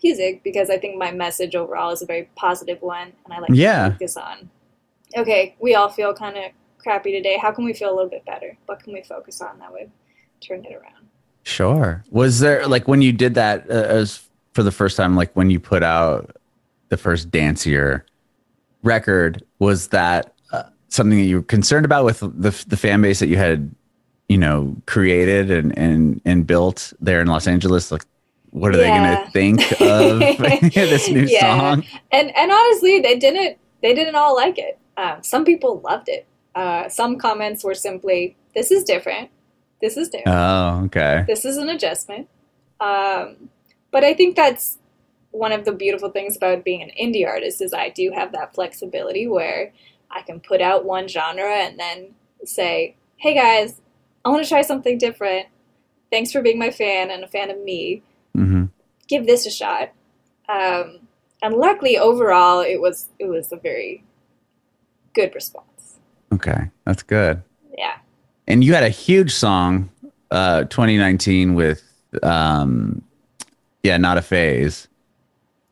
[0.03, 3.51] music because i think my message overall is a very positive one and i like
[3.53, 3.85] Yeah.
[3.89, 4.51] to focus on
[5.17, 6.45] okay we all feel kind of
[6.79, 9.59] crappy today how can we feel a little bit better what can we focus on
[9.59, 9.91] that would
[10.41, 10.95] turn it around
[11.45, 12.05] Sure.
[12.11, 15.49] Was there like when you did that uh, as for the first time, like when
[15.49, 16.37] you put out
[16.91, 18.03] the first Dancier
[18.83, 23.19] record, was that uh, something that you were concerned about with the the fan base
[23.21, 23.75] that you had,
[24.29, 27.91] you know, created and and and built there in Los Angeles?
[27.91, 28.05] Like,
[28.51, 28.91] what are Yeah.
[28.91, 30.19] they going to think of
[30.75, 31.41] this new Yeah.
[31.59, 31.85] song?
[32.13, 36.27] and and honestly they didn't they didn't all like it um, some people loved it.
[36.55, 39.31] Uh, some comments were simply this is different.
[39.81, 40.37] This is different.
[40.37, 41.25] Oh, okay.
[41.27, 42.29] this is an adjustment.
[42.81, 43.49] Um,
[43.91, 44.79] but i think that's
[45.31, 48.55] one of the beautiful things about being an indie artist is i do have that
[48.55, 49.73] flexibility where
[50.11, 53.81] i can put out one genre and then say hey guys
[54.25, 55.47] i want to try something different.
[56.11, 58.03] Thanks for being my fan and a fan of me.
[58.35, 58.67] Hmm
[59.09, 59.91] give this a shot.
[60.49, 61.09] Um,
[61.43, 64.05] and luckily, overall, it was it was a very
[65.19, 65.99] good response.
[66.33, 67.43] Okay, that's good.
[67.77, 67.97] Yeah,
[68.47, 69.89] And you had a huge song,
[70.31, 71.83] uh, 2019 with,
[72.23, 73.03] um,
[73.83, 74.89] yeah, not a phase.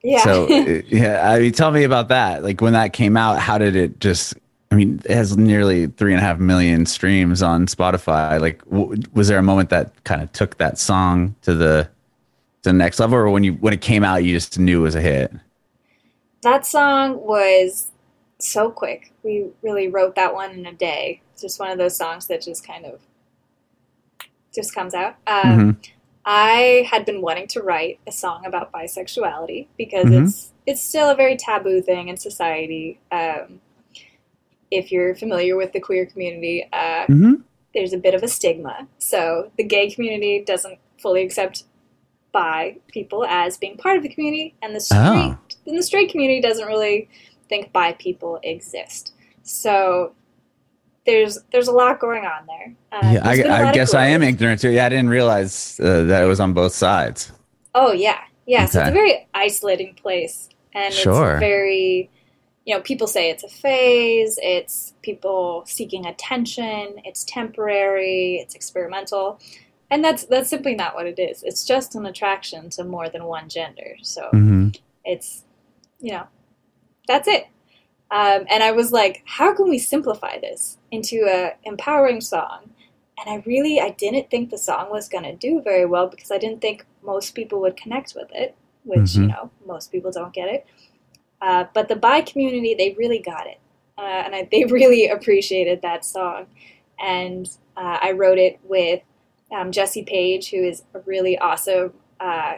[0.03, 0.25] yeah.
[0.25, 2.43] So uh, yeah, I mean, tell me about that.
[2.43, 4.35] Like when that came out, how did it just?
[4.73, 8.41] I mean, it has nearly three and a half million streams on Spotify.
[8.41, 11.89] Like, w- was there a moment that kind of took that song to the
[12.63, 14.83] to the next level, or when you when it came out, you just knew it
[14.83, 15.33] was a hit?
[16.43, 17.89] That song was
[18.39, 19.13] so quick.
[19.23, 21.23] We really wrote that one in a day.
[21.33, 23.01] It's just one of those songs that just kind of
[24.55, 25.17] just comes out.
[25.27, 25.77] Um, Mhm.
[26.25, 30.25] I had been wanting to write a song about bisexuality because Mhm.
[30.25, 32.99] it's it's still a very taboo thing in society.
[33.13, 33.61] Um,
[34.73, 37.35] if you're familiar with the queer community, uh, hmm
[37.73, 38.89] there's a bit of a stigma.
[38.99, 41.65] So the gay community doesn't fully accept
[42.33, 45.39] bi people as being part of the community, and the straight Oh.
[45.67, 47.09] and the straight community doesn't really
[47.49, 49.15] think bi people exist.
[49.43, 50.15] So
[51.07, 52.75] there's there's a lot going on there.
[52.93, 54.71] Uh, Yeah, there's been a I, I guess I am ignorant too.
[54.71, 57.33] Yeah, I didn't realize uh, that it was on both sides.
[57.75, 58.67] Oh yeah, yeah.
[58.67, 61.33] So it's a very isolating place, and Sure.
[61.33, 62.11] it's very,
[62.65, 64.39] you know, people say it's a phase.
[64.43, 66.97] It's people seeking attention.
[67.05, 68.37] It's temporary.
[68.43, 69.39] It's experimental,
[69.91, 71.43] and that's that's simply not what it is.
[71.45, 73.97] It's just an attraction to more than one gender.
[74.03, 74.69] So hmm
[75.05, 75.45] it's,
[76.01, 76.27] you know,
[77.07, 77.47] that's it.
[78.11, 82.71] Um, and I was like, how can we simplify this into an empowering song?
[83.19, 86.31] And I really, I didn't think the song was going to do very well because
[86.31, 88.55] I didn't think most people would connect with it,
[88.85, 89.29] which, you Mhm.
[89.29, 90.67] know, most people don't get it.
[91.41, 93.59] Uh, but the bi community, they really got it.
[93.99, 96.47] Uh, and I, they really appreciated that song.
[96.99, 99.03] And uh, I wrote it with
[99.53, 102.57] um, Jessie Paege, who is a really awesome, uh,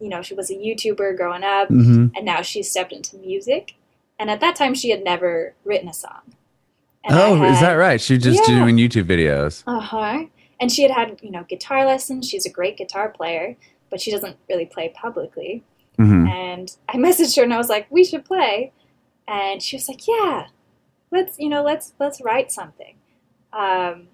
[0.00, 3.74] you know, she was a YouTuber growing up hmm and now she's stepped into music.
[4.18, 6.34] And at that time, she had never written a song.
[7.04, 8.00] And Oh, is that right?
[8.00, 8.58] She's just Yeah.
[8.58, 9.62] doing YouTube videos.
[9.66, 10.24] Uh huh.
[10.60, 12.28] And she had had, you know, guitar lessons.
[12.28, 13.56] She's a great guitar player,
[13.88, 15.62] but she doesn't really play publicly.
[15.96, 18.72] hmm And I messaged her and I was like, "We should play,"
[19.26, 20.48] and she was like, "Yeah,
[21.10, 22.96] let's, you know, let's let's write something."
[23.52, 24.08] Um,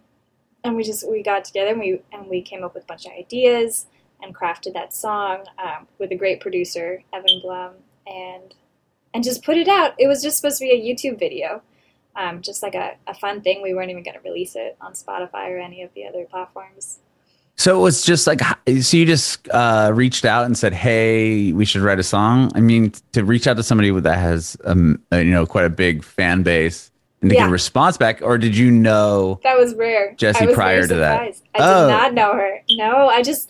[0.65, 3.07] and we just we got together and we and we came up with a bunch
[3.07, 3.87] of ideas
[4.23, 7.73] and crafted that song um, with a great producer, Evan Blum,
[8.07, 8.55] and
[9.15, 9.95] and just put it out.
[9.99, 11.63] It was just supposed to be a YouTube video,
[12.17, 13.63] um, just like a, a fun thing.
[13.63, 16.99] We weren't even going to release it on Spotify or any of the other platforms.
[17.59, 18.41] So it was just like,
[18.83, 22.61] so you just uh, reached out and said, "Hey, we should write a song." I
[22.61, 26.05] mean, to reach out to somebody that has, um, uh, you know, quite a big
[26.05, 26.91] fan base
[27.23, 29.41] and to get a response back, or did you know?
[29.43, 30.13] That was rare.
[30.19, 31.21] Jessie prior to that.
[31.23, 31.87] I Oh.
[31.87, 32.61] did not know her.
[32.73, 33.49] No, I just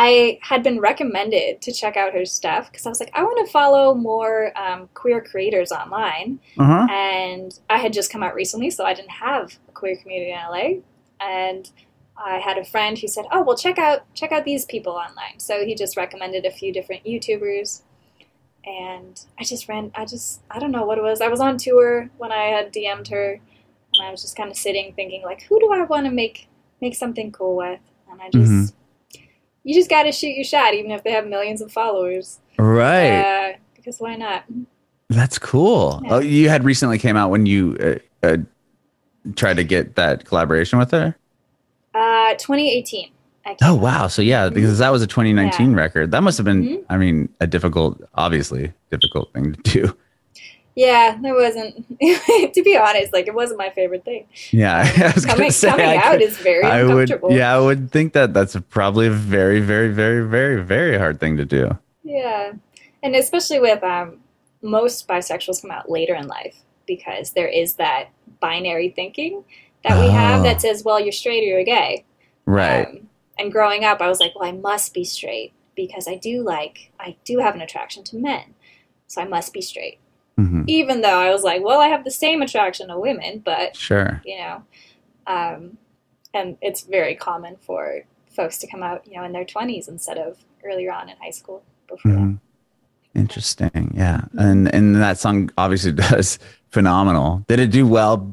[0.00, 3.44] I had been recommended to check out her stuff because I was like, I want
[3.44, 6.86] to follow more um, queer creators online, Uh huh.
[6.88, 10.38] and I had just come out recently, so I didn't have a queer community in
[10.38, 10.66] LA,
[11.20, 11.68] and
[12.16, 15.38] I had a friend who said, "Oh, well, check out check out these people online."
[15.38, 17.82] So he just recommended a few different YouTubers,
[18.64, 19.90] and I just ran.
[19.96, 21.20] I just I don't know what it was.
[21.20, 23.40] I was on tour when I had DM'd her,
[23.94, 26.48] and I was just kind of sitting thinking like, who do I want to make
[26.80, 27.80] make something cool with?
[28.10, 28.72] And I just Mhm.
[29.68, 32.38] You just got to shoot your shot, even if they have millions of followers.
[32.58, 33.20] Right.
[33.20, 34.44] Uh, because why not?
[35.10, 36.00] That's cool.
[36.04, 36.14] Yeah.
[36.14, 37.76] Oh, you had recently came out when you
[38.22, 38.36] uh, uh,
[39.36, 41.14] tried to get that collaboration with her.
[41.94, 43.10] Uh, 2018.
[43.62, 44.08] Oh wow!
[44.08, 46.10] So yeah, because that was a 2019 record.
[46.10, 46.84] That must have been, Mhm.
[46.90, 49.96] I mean, a difficult, obviously difficult thing to do.
[50.78, 51.74] Yeah, there wasn't.
[52.54, 54.26] to be honest, like it wasn't my favorite thing.
[54.52, 57.32] Yeah, I was Coming, say coming I out could- is very I would, uncomfortable.
[57.32, 61.36] yeah, I would think that that's probably a very, very, very, very, very hard thing
[61.36, 61.76] to do.
[62.04, 62.52] Yeah,
[63.02, 64.18] and especially with um,
[64.62, 66.56] most bisexuals come out later in life
[66.86, 68.08] because there is that
[68.40, 69.44] binary thinking
[69.84, 70.42] that we have Oh.
[70.44, 72.04] that says, well, you're straight or you're gay.
[72.46, 72.86] Right.
[72.86, 73.08] Um,
[73.38, 76.92] and growing up, I was like, well, I must be straight because I do like,
[77.00, 78.54] I do have an attraction to men,
[79.08, 79.98] so I must be straight.
[80.38, 83.74] Hmm Even though I was like, well, I have the same attraction to women, but
[83.76, 84.22] Sure.
[84.24, 84.62] you know,
[85.26, 85.78] um,
[86.32, 90.16] and it's very common for folks to come out, you know, in their twenties instead
[90.16, 91.62] of earlier on in high school.
[91.88, 92.18] Before that.
[92.18, 92.38] Mhm.
[93.14, 93.92] Interesting.
[93.96, 94.20] Yeah.
[94.38, 96.38] And and that song obviously does
[96.70, 97.44] phenomenal.
[97.48, 98.32] Did it do well?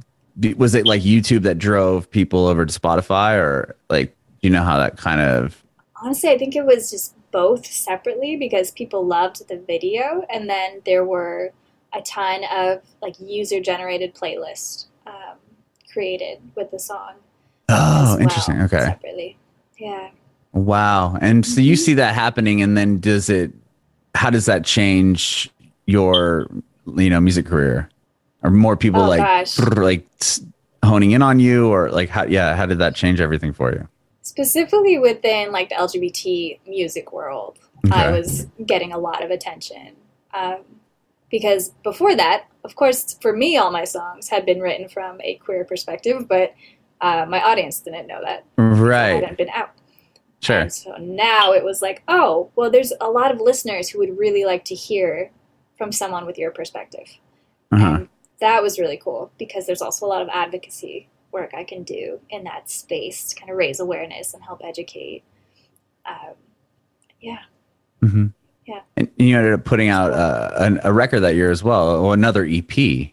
[0.57, 4.09] Was it like YouTube that drove people over to Spotify or like
[4.41, 5.63] do you know how that kind of
[6.03, 10.81] Honestly, I think it was just both separately because people loved the video, and then
[10.85, 11.51] there were
[11.95, 15.37] a ton of like user generated playlists um,
[15.91, 17.13] created with the song.
[17.69, 18.61] Oh, well, interesting.
[18.63, 18.79] Okay.
[18.81, 19.37] Separately,
[19.77, 20.09] yeah.
[20.53, 21.17] Wow.
[21.21, 21.79] And so you Mhm.
[21.79, 23.51] see that happening and then does it
[24.13, 25.49] how does that change
[25.85, 26.47] your
[26.85, 27.89] you know music career?
[28.43, 29.59] Are more people Oh, like gosh.
[29.59, 30.05] like
[30.83, 33.87] honing in on you or like how yeah, how did that change everything for you?
[34.21, 37.57] Specifically within like the LGBT music world,
[37.91, 39.95] I was getting a lot of attention.
[40.33, 40.57] Um,
[41.29, 45.35] because before that, of course, for me, all my songs had been written from a
[45.35, 46.53] queer perspective, but
[47.01, 48.45] uh, my audience didn't know that.
[48.57, 49.23] I Right.
[49.23, 49.71] hadn't been out.
[50.41, 50.59] Sure.
[50.59, 54.17] And so now it was like, oh, well, there's a lot of listeners who would
[54.17, 55.31] really like to hear
[55.77, 57.07] from someone with your perspective.
[57.71, 57.85] Uh-huh.
[57.95, 58.09] And
[58.39, 62.19] that was really cool because there's also a lot of advocacy work I can do
[62.29, 65.23] in that space to kind of raise awareness and help educate.
[66.05, 66.35] Um,
[67.19, 67.39] yeah.
[68.01, 68.27] hmm Yeah.
[68.97, 72.13] And you ended up putting out uh, an, a record that year as well, or
[72.13, 73.09] another EP,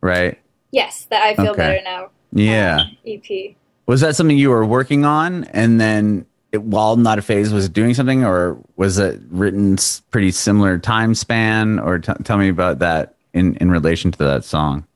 [0.00, 0.38] right?
[0.70, 1.56] Yes, that I feel Okay.
[1.58, 2.10] better now.
[2.32, 2.80] Yeah.
[2.86, 3.54] um, EP.
[3.86, 7.66] Was that something you were working on, and then it, while not a phase was
[7.66, 9.76] it doing something, or was it written
[10.10, 11.78] pretty similar time span?
[11.78, 14.86] Or t- tell me about that in in relation to that song.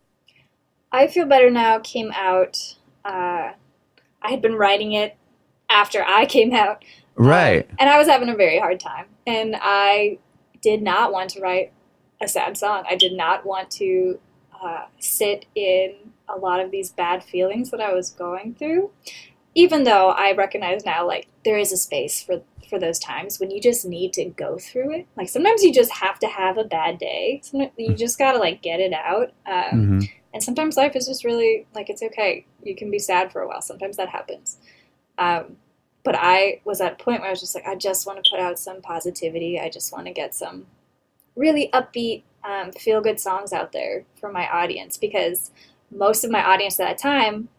[0.90, 2.76] I Feel Better Now came out.
[3.04, 3.52] Uh,
[4.22, 5.16] I had been writing it
[5.68, 6.82] after I came out.
[7.18, 7.68] Right.
[7.68, 9.06] Um, and I was having a very hard time.
[9.26, 10.18] And I
[10.62, 11.72] did not want to write
[12.20, 12.84] a sad song.
[12.88, 14.18] I did not want to
[14.62, 15.94] uh, sit in
[16.28, 18.90] a lot of these bad feelings that I was going through.
[19.54, 23.50] Even though I recognize now, like, there is a space for, for those times when
[23.50, 25.06] you just need to go through it.
[25.16, 27.40] Like, sometimes you just have to have a bad day.
[27.42, 29.32] Sometimes you just gotta, like, get it out.
[29.46, 30.10] Um, Mhm.
[30.34, 32.44] and sometimes life is just really like it's okay.
[32.62, 33.62] You can be sad for a while.
[33.62, 34.58] Sometimes that happens.
[35.16, 35.56] Um,
[36.08, 38.30] but I was at a point where I was just like, I just want to
[38.30, 39.60] put out some positivity.
[39.60, 40.66] I just want to get some
[41.36, 45.50] really upbeat, um, feel good songs out there for my audience because
[45.90, 47.50] most of my audience at that time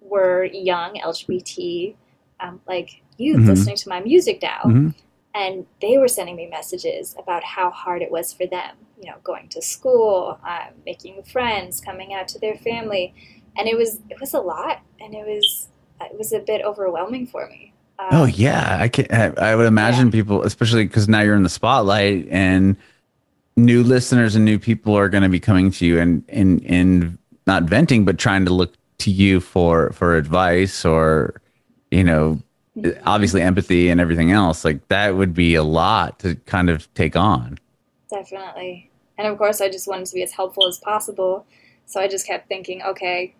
[0.00, 1.94] were young LGBT,
[2.40, 3.48] um, like youth Mhm.
[3.48, 4.94] listening to my music now Mhm.
[5.34, 9.18] and they were sending me messages about how hard it was for them you know
[9.22, 13.12] going to school um, making friends coming out to their family
[13.58, 15.68] and it was it was a lot and it was
[16.00, 19.06] it was a bit overwhelming for me um, Oh yeah, I can.
[19.10, 22.76] I I would imagine people, especially because now you're in the spotlight, and
[23.56, 27.18] new listeners and new people are going to be coming to you and and and
[27.46, 31.40] not venting, but trying to look to you for for advice or
[31.90, 32.40] you know,
[33.04, 34.64] obviously empathy and everything else.
[34.64, 37.58] Like that would be a lot to kind of take on.
[38.10, 41.46] definitely and of course i just wanted to be as helpful as possible
[41.86, 43.34] so i just kept thinking okay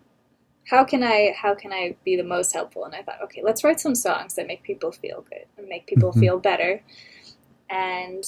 [0.69, 3.63] how can i how can i be the most helpful and i thought okay let's
[3.63, 6.19] write some songs that make people feel good and make people Mhm.
[6.19, 6.81] feel better
[7.69, 8.23] and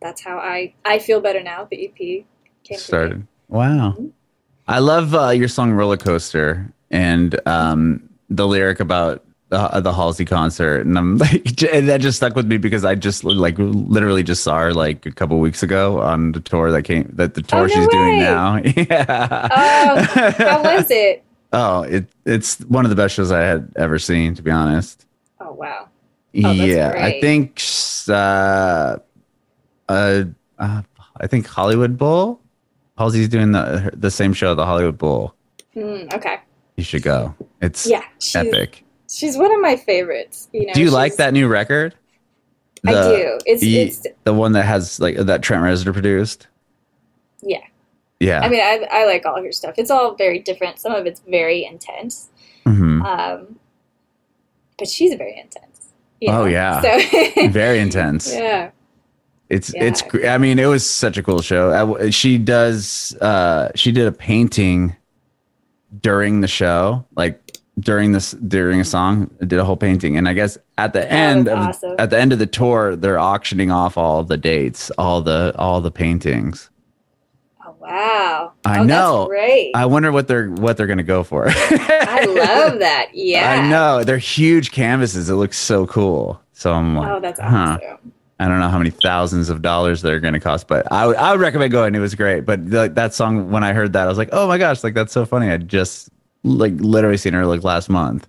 [0.00, 2.24] that's how i i feel better now the ep came
[2.64, 2.78] to me.
[2.78, 3.26] started.
[3.48, 3.94] Wow.
[3.98, 4.10] Mhm.
[4.66, 10.24] I love uh, your song Roller Coaster and um, the lyric about the, the Halsey
[10.24, 10.86] concert.
[10.86, 14.42] And I'm like, and that just stuck with me because I just like literally just
[14.42, 17.60] saw her like a couple weeks ago on the tour that came, that the tour
[17.60, 18.56] Oh, no she's doing now.
[18.76, 19.48] Yeah.
[19.52, 21.23] Oh, how was it
[21.54, 25.06] oh, it, it's one of the best shows I had ever seen, to be honest.
[25.40, 25.88] oh wow
[26.42, 26.92] that's yeah.
[26.96, 27.62] I think,
[28.08, 28.98] uh,
[29.88, 30.24] uh,
[30.58, 30.82] uh,
[31.16, 32.40] I think Hollywood Bowl.
[32.98, 35.34] Halsey's doing the the same show, the Hollywood Bowl.
[35.74, 36.38] Hmm, okay
[36.76, 37.34] You should go.
[37.60, 38.84] It's yeah she's, epic.
[39.10, 41.94] she's one of my favorites you know do you like that new record?
[42.86, 46.46] i do it's the, it's the one that has like that Trent Reznor produced.
[47.42, 47.60] yeah
[48.20, 48.40] Yeah.
[48.40, 51.20] i mean I, I like all her stuff it's all very different some of it's
[51.28, 52.30] very intense
[52.66, 53.02] Mhm.
[53.04, 53.56] um
[54.78, 55.88] but she's very intense
[56.26, 56.44] Oh, know?
[56.46, 56.80] yeah.
[56.80, 58.32] so Very intense.
[58.32, 58.70] yeah
[59.50, 59.84] It's Yeah.
[59.84, 60.02] it's.
[60.26, 61.98] I mean, it was such a cool show.
[62.00, 63.14] I she does.
[63.20, 64.96] Uh, she did a painting
[66.00, 69.28] during the show, like during this during a song.
[69.40, 71.96] Did a whole painting, and I guess at the That end of awesome.
[71.98, 75.82] at the end of the tour, they're auctioning off all the dates, all the all
[75.82, 76.70] the paintings.
[77.84, 79.18] Wow I oh, know.
[79.18, 81.46] that's great I wonder what they're what they're gonna go for.
[81.48, 85.30] I love that yeah I know they're huge canvases.
[85.30, 86.40] It looks so cool.
[86.52, 87.78] So I'm like, oh that's huh.
[88.40, 91.16] I don't know how many thousands of dollars they're going to cost, but I would
[91.16, 91.94] I would recommend going.
[91.94, 92.40] It was great.
[92.40, 94.94] But the, that song, when I heard that, I was like, oh my gosh, like
[94.94, 95.50] that's so funny.
[95.50, 96.10] I just
[96.44, 98.28] like literally seen her like last month.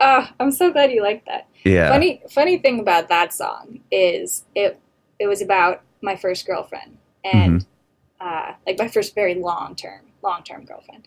[0.00, 1.88] oh i'm so glad you like that Yeah.
[1.88, 4.78] Funny funny thing about that song is it
[5.18, 7.68] it was about my first girlfriend and mm-hmm.
[8.24, 11.04] Uh, like my first very long term long term girlfriend,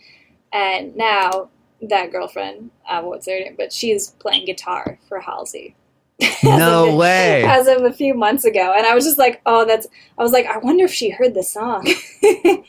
[0.53, 1.49] and now
[1.81, 5.75] that girlfriend I won't her name, but she's playing guitar for Halsey.
[6.21, 7.43] As No of- way.
[7.43, 9.87] As of a few months ago, and I was just like, "Oh, that's."
[10.17, 11.87] I was like, "I wonder if she heard the song."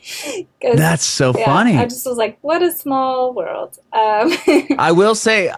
[0.61, 1.77] That's so yeah, funny.
[1.77, 4.31] I just was like, "What a small world." Um,
[4.77, 5.51] I will say,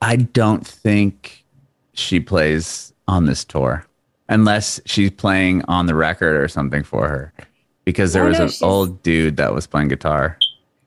[0.00, 1.44] I don't think
[1.92, 3.86] she plays on this tour
[4.28, 7.32] unless she's playing on the record or something for her.
[7.84, 10.38] Because there No, was no, an she's- old dude that was playing guitar.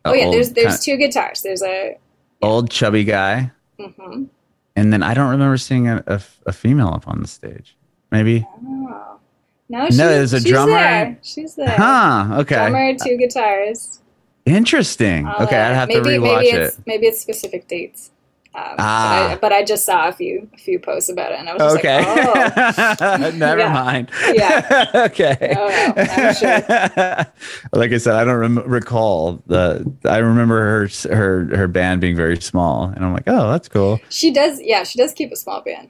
[0.06, 1.41] oh yeah, old, there's there's two guitars.
[1.41, 1.98] There's a.
[2.41, 3.52] old chubby guy.
[3.80, 4.26] hmm
[4.76, 7.76] And then I don't remember seeing a, a, a female up on the stage.
[8.12, 8.48] Maybe.
[8.66, 9.20] Oh.
[9.70, 10.72] No, she's, there's a she's drummer.
[10.72, 11.18] There.
[11.24, 11.70] She's there.
[11.70, 12.38] Huh.
[12.39, 12.56] Okay.
[12.56, 14.00] Drummer, two guitars.
[14.45, 15.28] Interesting.
[15.28, 16.78] I'll, okay, uh, I'd have maybe, to rewatch maybe it.
[16.86, 18.12] Maybe it's specific dates.
[18.58, 19.28] Um, Ah.
[19.30, 21.53] but, I, but I just saw a few a few posts about it, and I
[21.53, 21.99] was just Okay.
[22.03, 23.72] like, oh, Never Yeah.
[23.74, 24.10] mind.
[24.34, 24.86] Yeah.
[24.95, 25.55] okay.
[25.55, 27.26] Oh, no, I'm
[27.74, 29.86] like I said, I don't rem- recall the.
[30.05, 33.99] I remember her her her band being very small, and I'm like, oh, that's cool.
[34.10, 34.60] she does.
[34.62, 35.89] Yeah, she does keep a small band.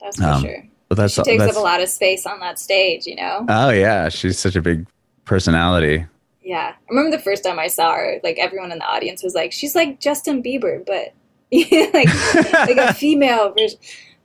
[0.00, 0.64] That's for Um, sure.
[0.88, 1.56] But that's She takes that's.
[1.56, 3.44] up a lot of space on that stage, you know.
[3.48, 4.86] oh yeah, she's such a big
[5.24, 6.04] personality.
[6.42, 8.20] Yeah, I remember the first time I saw her.
[8.22, 11.14] Like everyone in the audience was like, "She's like Justin Bieber, but
[11.94, 12.08] like
[12.54, 13.78] like a female version."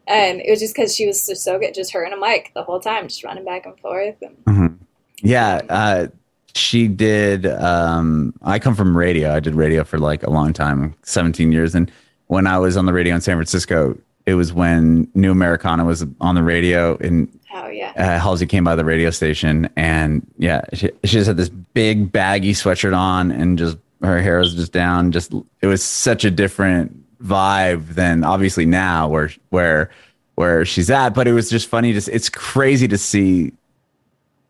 [0.07, 2.51] And it was just because she was so, so good, just her and a mic
[2.55, 4.15] the whole time, just running back and forth.
[4.21, 4.77] And Mhm.
[5.21, 6.07] Yeah, uh,
[6.55, 7.45] she did.
[7.45, 9.33] Um, I come from radio.
[9.35, 11.75] I did radio for like a long time, 17 years.
[11.75, 11.91] And
[12.27, 13.95] when I was on the radio in San Francisco,
[14.25, 18.63] it was when New Americana was on the radio, and oh yeah, uh, Halsey came
[18.63, 23.31] by the radio station, and yeah, she, she just had this big baggy sweatshirt on,
[23.31, 25.11] and just her hair was just down.
[25.11, 29.89] Just it was such a different vibe than obviously now, where where
[30.35, 31.09] where she's at.
[31.09, 31.93] But it was just funny.
[31.93, 33.53] Just it's crazy to see,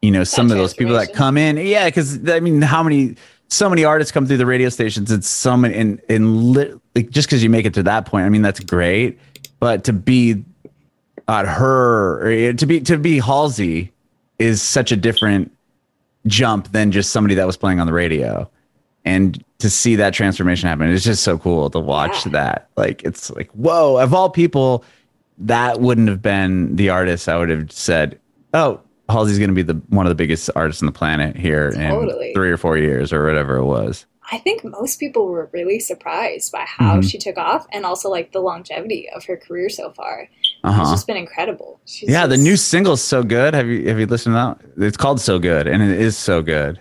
[0.02, 1.58] you know, some of those people that come in.
[1.58, 3.16] Yeah, because I mean, how many?
[3.52, 5.12] So many artists come through the radio stations.
[5.12, 8.26] It's so many, and and lit, like just because you make it to that point,
[8.26, 9.20] I mean, that's great.
[9.60, 10.44] But to be
[11.28, 13.92] at her eh, to be to be Halsey
[14.38, 15.52] is such a different
[16.28, 18.50] jump than just somebody that was playing on the radio.
[19.06, 22.32] And to see that transformation happen, it's just so cool to watch Yeah.
[22.34, 22.70] that.
[22.78, 24.84] Like it's like, whoa, of all people,
[25.40, 28.20] that wouldn't have been the artist I would have said,
[28.54, 32.30] Oh, Halsey's gonna be the one of the biggest artists on the planet here Totally.
[32.30, 34.06] in three or four years or whatever it was.
[34.32, 37.10] I think most people were really surprised by how Mhm.
[37.10, 40.28] she took off, and also like the longevity of her career so far.
[40.40, 40.92] It's Uh-huh.
[40.92, 41.80] just been incredible.
[41.86, 43.56] She's Yeah, the just- new single's so good.
[43.56, 44.86] Have you have you listened to that?
[44.86, 46.80] It's called So Good and it is so good.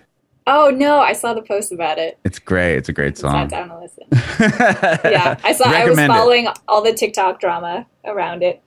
[0.51, 2.17] Oh no, I saw the post about it.
[2.25, 2.75] It's great.
[2.77, 3.67] It's a great song Sat song.
[3.67, 4.03] down to listen.
[5.11, 5.65] Yeah, I saw.
[5.65, 6.15] I was Recommend it.
[6.15, 8.61] following all the TikTok drama around it.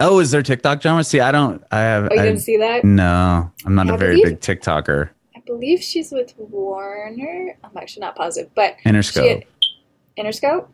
[0.00, 1.04] Oh, is there TikTok drama?
[1.04, 1.62] See, I don't.
[1.70, 2.08] I have.
[2.10, 2.84] Oh, you I- didn't see that?
[2.84, 5.10] no, I'm not I a very believe- big TikToker.
[5.36, 7.56] I believe she's with Warner.
[7.64, 9.22] I'm actually not positive, but Interscope.
[9.22, 9.44] she had
[10.18, 10.68] Interscope.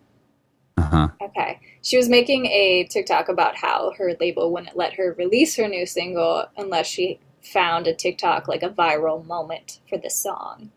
[0.78, 1.08] Uh huh.
[1.22, 1.58] Okay.
[1.82, 5.86] She was making a TikTok about how her label wouldn't let her release her new
[5.86, 7.18] single unless she
[7.52, 10.70] found a TikTok like a viral moment for the song.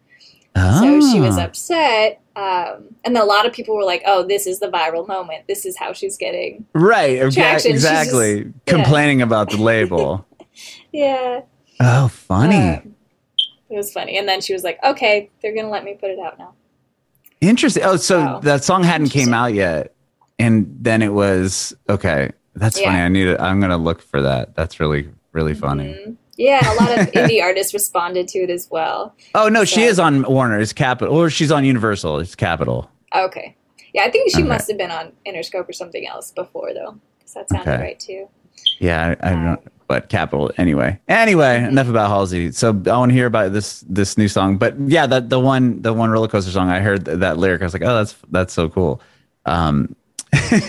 [0.56, 1.44] So she was Ah.
[1.46, 2.22] upset.
[2.36, 5.46] Um, and a lot of people were like, oh, this is the viral moment.
[5.48, 6.66] This is how she's getting.
[6.74, 7.20] Right.
[7.32, 8.44] Traction, Exactly.
[8.46, 10.26] just- Complaining about the label.
[10.92, 11.42] Yeah.
[11.80, 12.58] oh, funny.
[12.58, 12.96] Um,
[13.70, 14.18] it was funny.
[14.18, 16.54] And then she was like, okay, they're going to let me put it out now.
[17.40, 17.84] Interesting.
[17.86, 18.40] Oh, so Wow.
[18.42, 19.94] that song hadn't came out yet,
[20.38, 22.32] and then it was okay.
[22.56, 22.88] That's Yeah.
[22.88, 23.00] funny.
[23.02, 23.26] I need.
[23.26, 24.56] To, I'm gonna look for that.
[24.56, 25.94] That's really really funny.
[25.94, 26.16] Mhm.
[26.40, 26.62] Yeah.
[26.72, 29.14] A lot of indie artists responded to it as well.
[29.36, 30.60] Oh no, she is on Warner.
[30.60, 32.20] It's Capitol, or she's on Universal.
[32.20, 32.90] It's Capitol.
[33.16, 33.56] Okay.
[33.94, 34.48] Yeah, I think she Okay.
[34.48, 37.82] must have been on Interscope or something else before, though, because that sounded Okay.
[37.84, 38.28] right too.
[38.80, 39.60] Yeah, I, I don't.
[39.88, 41.00] But Capitol anyway.
[41.08, 42.52] Anyway, enough about Halsey.
[42.52, 44.58] So I want to hear about this this new song.
[44.58, 46.70] But yeah, that the one the one roller coaster song.
[46.70, 47.62] I heard th- that lyric.
[47.62, 49.02] I was like, oh, that's that's so cool.
[49.48, 49.96] Um,
[50.34, 50.60] true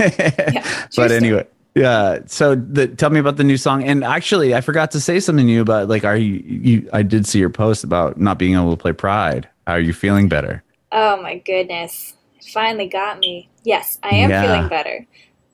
[0.97, 1.45] but story.
[1.75, 2.21] Yeah.
[2.27, 3.85] So the, tell me about the new song.
[3.85, 6.91] And actually, I forgot to say something to you about like, are you you?
[6.93, 9.49] I did see your post about not being able to play Pride.
[9.67, 10.63] How are you feeling better?
[10.93, 12.15] Oh my goodness.
[12.39, 13.51] It finally got me.
[13.65, 14.43] Yes, I am Yeah.
[14.43, 15.07] feeling better.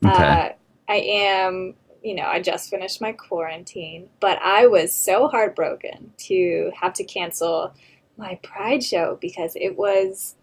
[0.05, 0.13] Okay.
[0.25, 0.49] Uh,
[0.89, 6.71] I am, you know, I just finished my quarantine, but I was so heartbroken to
[6.81, 7.75] have to cancel
[8.17, 10.36] my Pride show because it was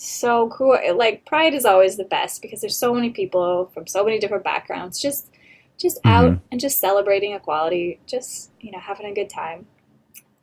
[0.00, 0.78] so cool.
[0.94, 4.44] Like Pride is always the best because there's so many people from so many different
[4.44, 5.30] backgrounds just
[5.76, 6.40] just out Mhm.
[6.50, 9.66] and just celebrating equality, just, you know, having a good time.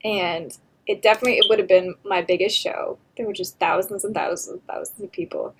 [0.03, 2.97] And it definitely it would have been my biggest show.
[3.17, 5.55] There were just thousands and thousands and thousands of people.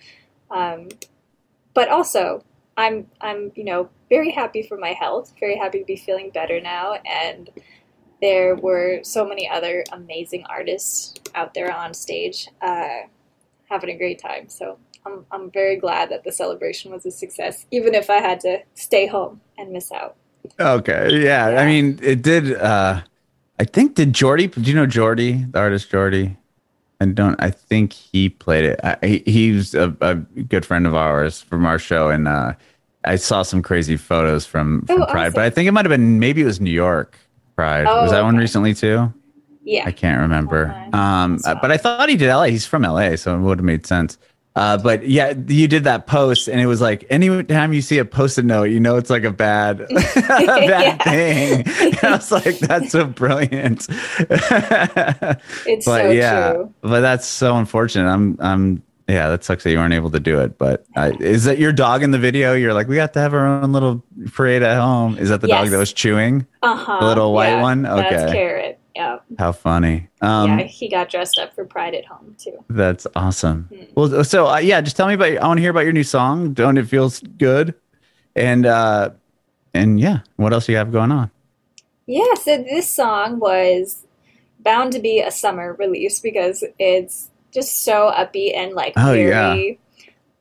[0.51, 0.89] Um,
[1.73, 2.43] but also,
[2.77, 6.59] I'm I'm you know very happy for my health, very happy to be feeling better
[6.61, 7.49] now, and
[8.21, 13.01] there were so many other amazing artists out there on stage, uh,
[13.69, 14.49] having a great time.
[14.49, 18.39] So I'm I'm very glad that the celebration was a success, even if I had
[18.41, 20.15] to stay home and miss out.
[20.59, 21.09] Okay.
[21.23, 21.47] Yeah.
[21.47, 22.55] I mean, it did.
[22.55, 23.01] Uh,
[23.59, 24.47] I think did Jordy?
[24.47, 26.37] Do you know Jordy, the artist Jordy?
[27.01, 27.35] I don't.
[27.41, 28.79] I think he played it.
[28.83, 32.53] I, he, he's a, a good friend of ours from our show, and uh,
[33.03, 35.27] I saw some crazy photos from, from Oh, Pride.
[35.27, 35.33] awesome.
[35.35, 37.17] But I think it might have been maybe it was New York
[37.55, 37.85] Pride.
[37.87, 39.13] Oh, was that one recently too?
[39.65, 40.67] Yeah, I can't remember.
[40.69, 40.89] Okay.
[40.93, 42.43] Um, but I thought he did LA.
[42.45, 44.17] He's from LA, so it would have made sense.
[44.55, 48.05] Uh, but yeah, you did that post, and it was like anytime you see a
[48.05, 50.97] post-it note, you know it's like a bad, a bad Yeah.
[51.03, 51.63] thing.
[51.89, 53.85] And I was like, that's so brilliant.
[54.29, 56.73] it's but so yeah, true.
[56.81, 58.09] but that's so unfortunate.
[58.09, 60.57] I'm, I'm, Yeah, that sucks that you weren't able to do it.
[60.57, 62.53] But uh, is that your dog in the video?
[62.53, 64.03] You're like, we got to have our own little
[64.33, 65.17] parade at home.
[65.17, 66.45] Is that the dog that was chewing?
[66.63, 66.99] Uh huh.
[67.01, 67.85] The little white one?
[67.85, 68.09] Okay.
[68.09, 68.31] That's.
[68.31, 68.74] Carrot.
[68.95, 69.19] Yeah.
[69.37, 70.07] How funny.
[70.21, 70.65] Um, yeah.
[70.65, 72.63] He got dressed up for Pride at home too.
[72.69, 73.67] That's awesome.
[73.73, 73.83] Hmm.
[73.93, 75.37] Well, so uh, yeah, just tell me about.
[75.37, 76.53] I want to hear about your new song.
[76.53, 77.75] Don't it feels good?
[78.35, 79.09] And uh,
[79.73, 81.29] and yeah, what else you have going on?
[82.07, 84.05] Yeah, so this song was
[84.59, 89.79] bound to be a summer release because it's just so upbeat and like Oh, very,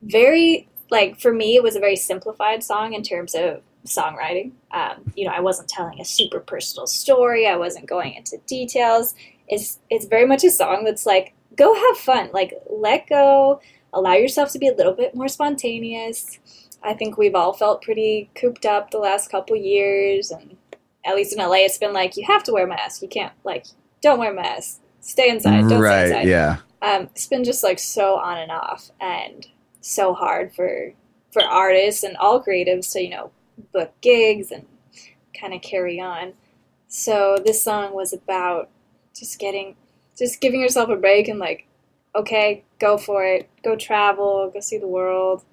[0.01, 4.51] very like for me, it was a very simplified song in terms of songwriting.
[4.71, 7.47] Um, you know, I wasn't telling a super personal story.
[7.47, 9.15] I wasn't going into details.
[9.47, 13.61] It's it's very much a song that's like go have fun, like let go,
[13.93, 16.39] allow yourself to be a little bit more spontaneous.
[16.83, 20.57] I think we've all felt pretty cooped up the last couple years and
[21.05, 23.01] at least in LA, it's been like you have to wear a mask.
[23.01, 23.65] You can't like
[24.01, 24.81] don't wear a mask.
[25.01, 25.69] Stay inside.
[25.69, 26.07] Don't right?
[26.07, 26.27] stay inside.
[26.27, 26.57] Yeah.
[26.81, 29.47] Um, it's been just like so on and off, and
[29.81, 30.93] so hard for
[31.31, 33.31] for artists and all creatives to you know
[33.73, 34.65] book gigs and
[35.39, 36.33] kind of carry on.
[36.87, 38.69] So this song was about
[39.15, 39.75] just getting,
[40.17, 41.67] just giving yourself a break and like,
[42.15, 43.49] okay, go for it.
[43.63, 44.49] Go travel.
[44.53, 45.43] Go see the world.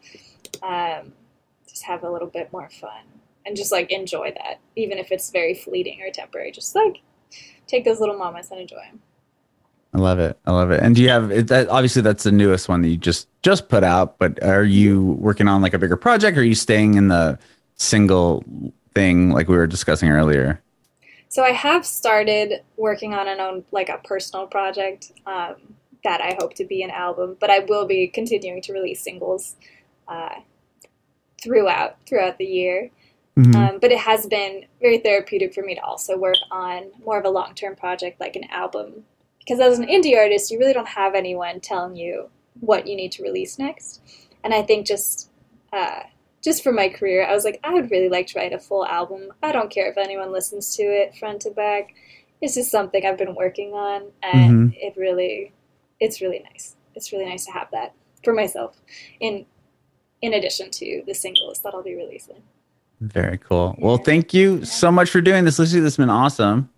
[0.63, 1.13] Um,
[1.69, 3.03] just have a little bit more fun
[3.45, 6.53] and just like enjoy that, even if it's very fleeting or temporary.
[6.53, 7.01] Just like
[7.67, 9.01] take those little moments and enjoy them.
[9.95, 10.39] I love it.
[10.47, 10.83] I love it.
[10.83, 11.69] And do you have that?
[11.69, 14.19] Obviously, that's the newest one that you just just put out.
[14.19, 16.39] But are you working on like a bigger project?
[16.39, 17.39] Or are you staying in the
[17.77, 18.45] single
[18.95, 20.63] thing like we were discussing earlier?
[21.29, 25.55] So I have started working on an own like a personal project um,
[26.05, 29.57] that I hope to be an album, but I will be continuing to release singles
[30.09, 30.41] uh,
[31.43, 32.91] throughout throughout the year.
[33.39, 33.55] Mhm.
[33.55, 37.25] Um, but it has been very therapeutic for me to also work on more of
[37.25, 39.05] a long term project like an album,
[39.39, 42.29] because as an indie artist, you really don't have anyone telling you
[42.61, 44.03] what you need to release next.
[44.45, 45.31] And I think just
[45.73, 46.01] uh,
[46.43, 48.85] just for my career, I was like, I would really like to write a full
[48.87, 49.33] album.
[49.43, 51.95] I don't care if anyone listens to it front to back.
[52.41, 55.53] It's just something I've been working on, and it really,
[56.01, 56.75] it's really nice.
[56.97, 58.81] It's really nice to have that for myself,
[59.21, 59.47] in
[60.21, 62.43] in addition to the singles that I'll be releasing.
[63.01, 63.77] Very cool.
[63.79, 65.81] Well, thank you so much for doing this, Lucy.
[65.81, 66.69] This has been awesome.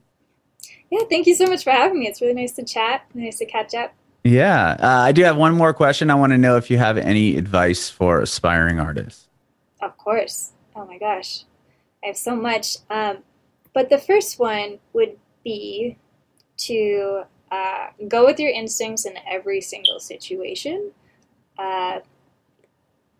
[0.90, 2.06] Yeah, thank you so much for having me.
[2.06, 3.94] It's really nice to chat, nice to catch up.
[4.22, 6.10] Yeah, uh, I do have one more question.
[6.10, 9.23] I want to know if you have any advice for aspiring artists.
[9.84, 10.52] Of course.
[10.74, 11.44] Oh my gosh.
[12.02, 12.78] I have so much.
[12.88, 13.18] Um,
[13.74, 15.98] but the first one would be
[16.56, 20.92] to uh, go with your instincts in every single situation.
[21.58, 22.00] Uh,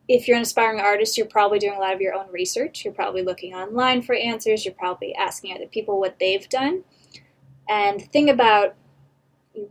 [0.09, 2.85] if you're an aspiring artist, you're probably doing a lot of your own research.
[2.85, 4.65] You're probably looking online for answers.
[4.65, 6.85] You're probably asking other people what they've done.
[7.69, 8.75] And the thing about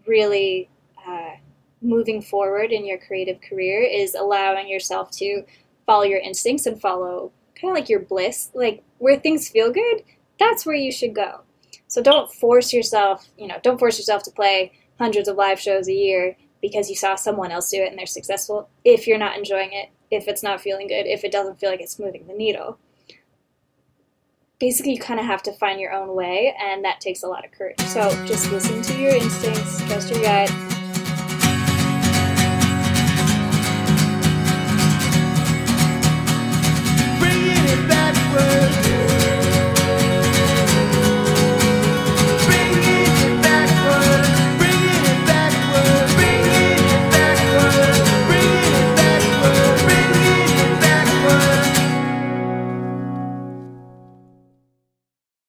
[0.06, 0.70] really
[1.08, 1.32] uh,
[1.82, 5.44] moving forward in your creative career is allowing yourself to
[5.86, 10.04] follow your instincts and follow kind of like your bliss, like where things feel good,
[10.40, 11.42] that's where you should go.
[11.88, 15.88] So don't force yourself, you know, don't force yourself to play hundreds of live shows
[15.88, 19.38] a year because you saw someone else do it and they're successful if you're not
[19.38, 22.34] enjoying it, if it's not feeling good, if it doesn't feel like it's moving the
[22.34, 22.80] needle.
[24.60, 27.44] Basically, you kind of have to find your own way, and that takes a lot
[27.44, 27.80] of courage.
[27.82, 30.73] So just listen to your instincts, trust your gut,
[38.34, 39.23] Bringing it backwards.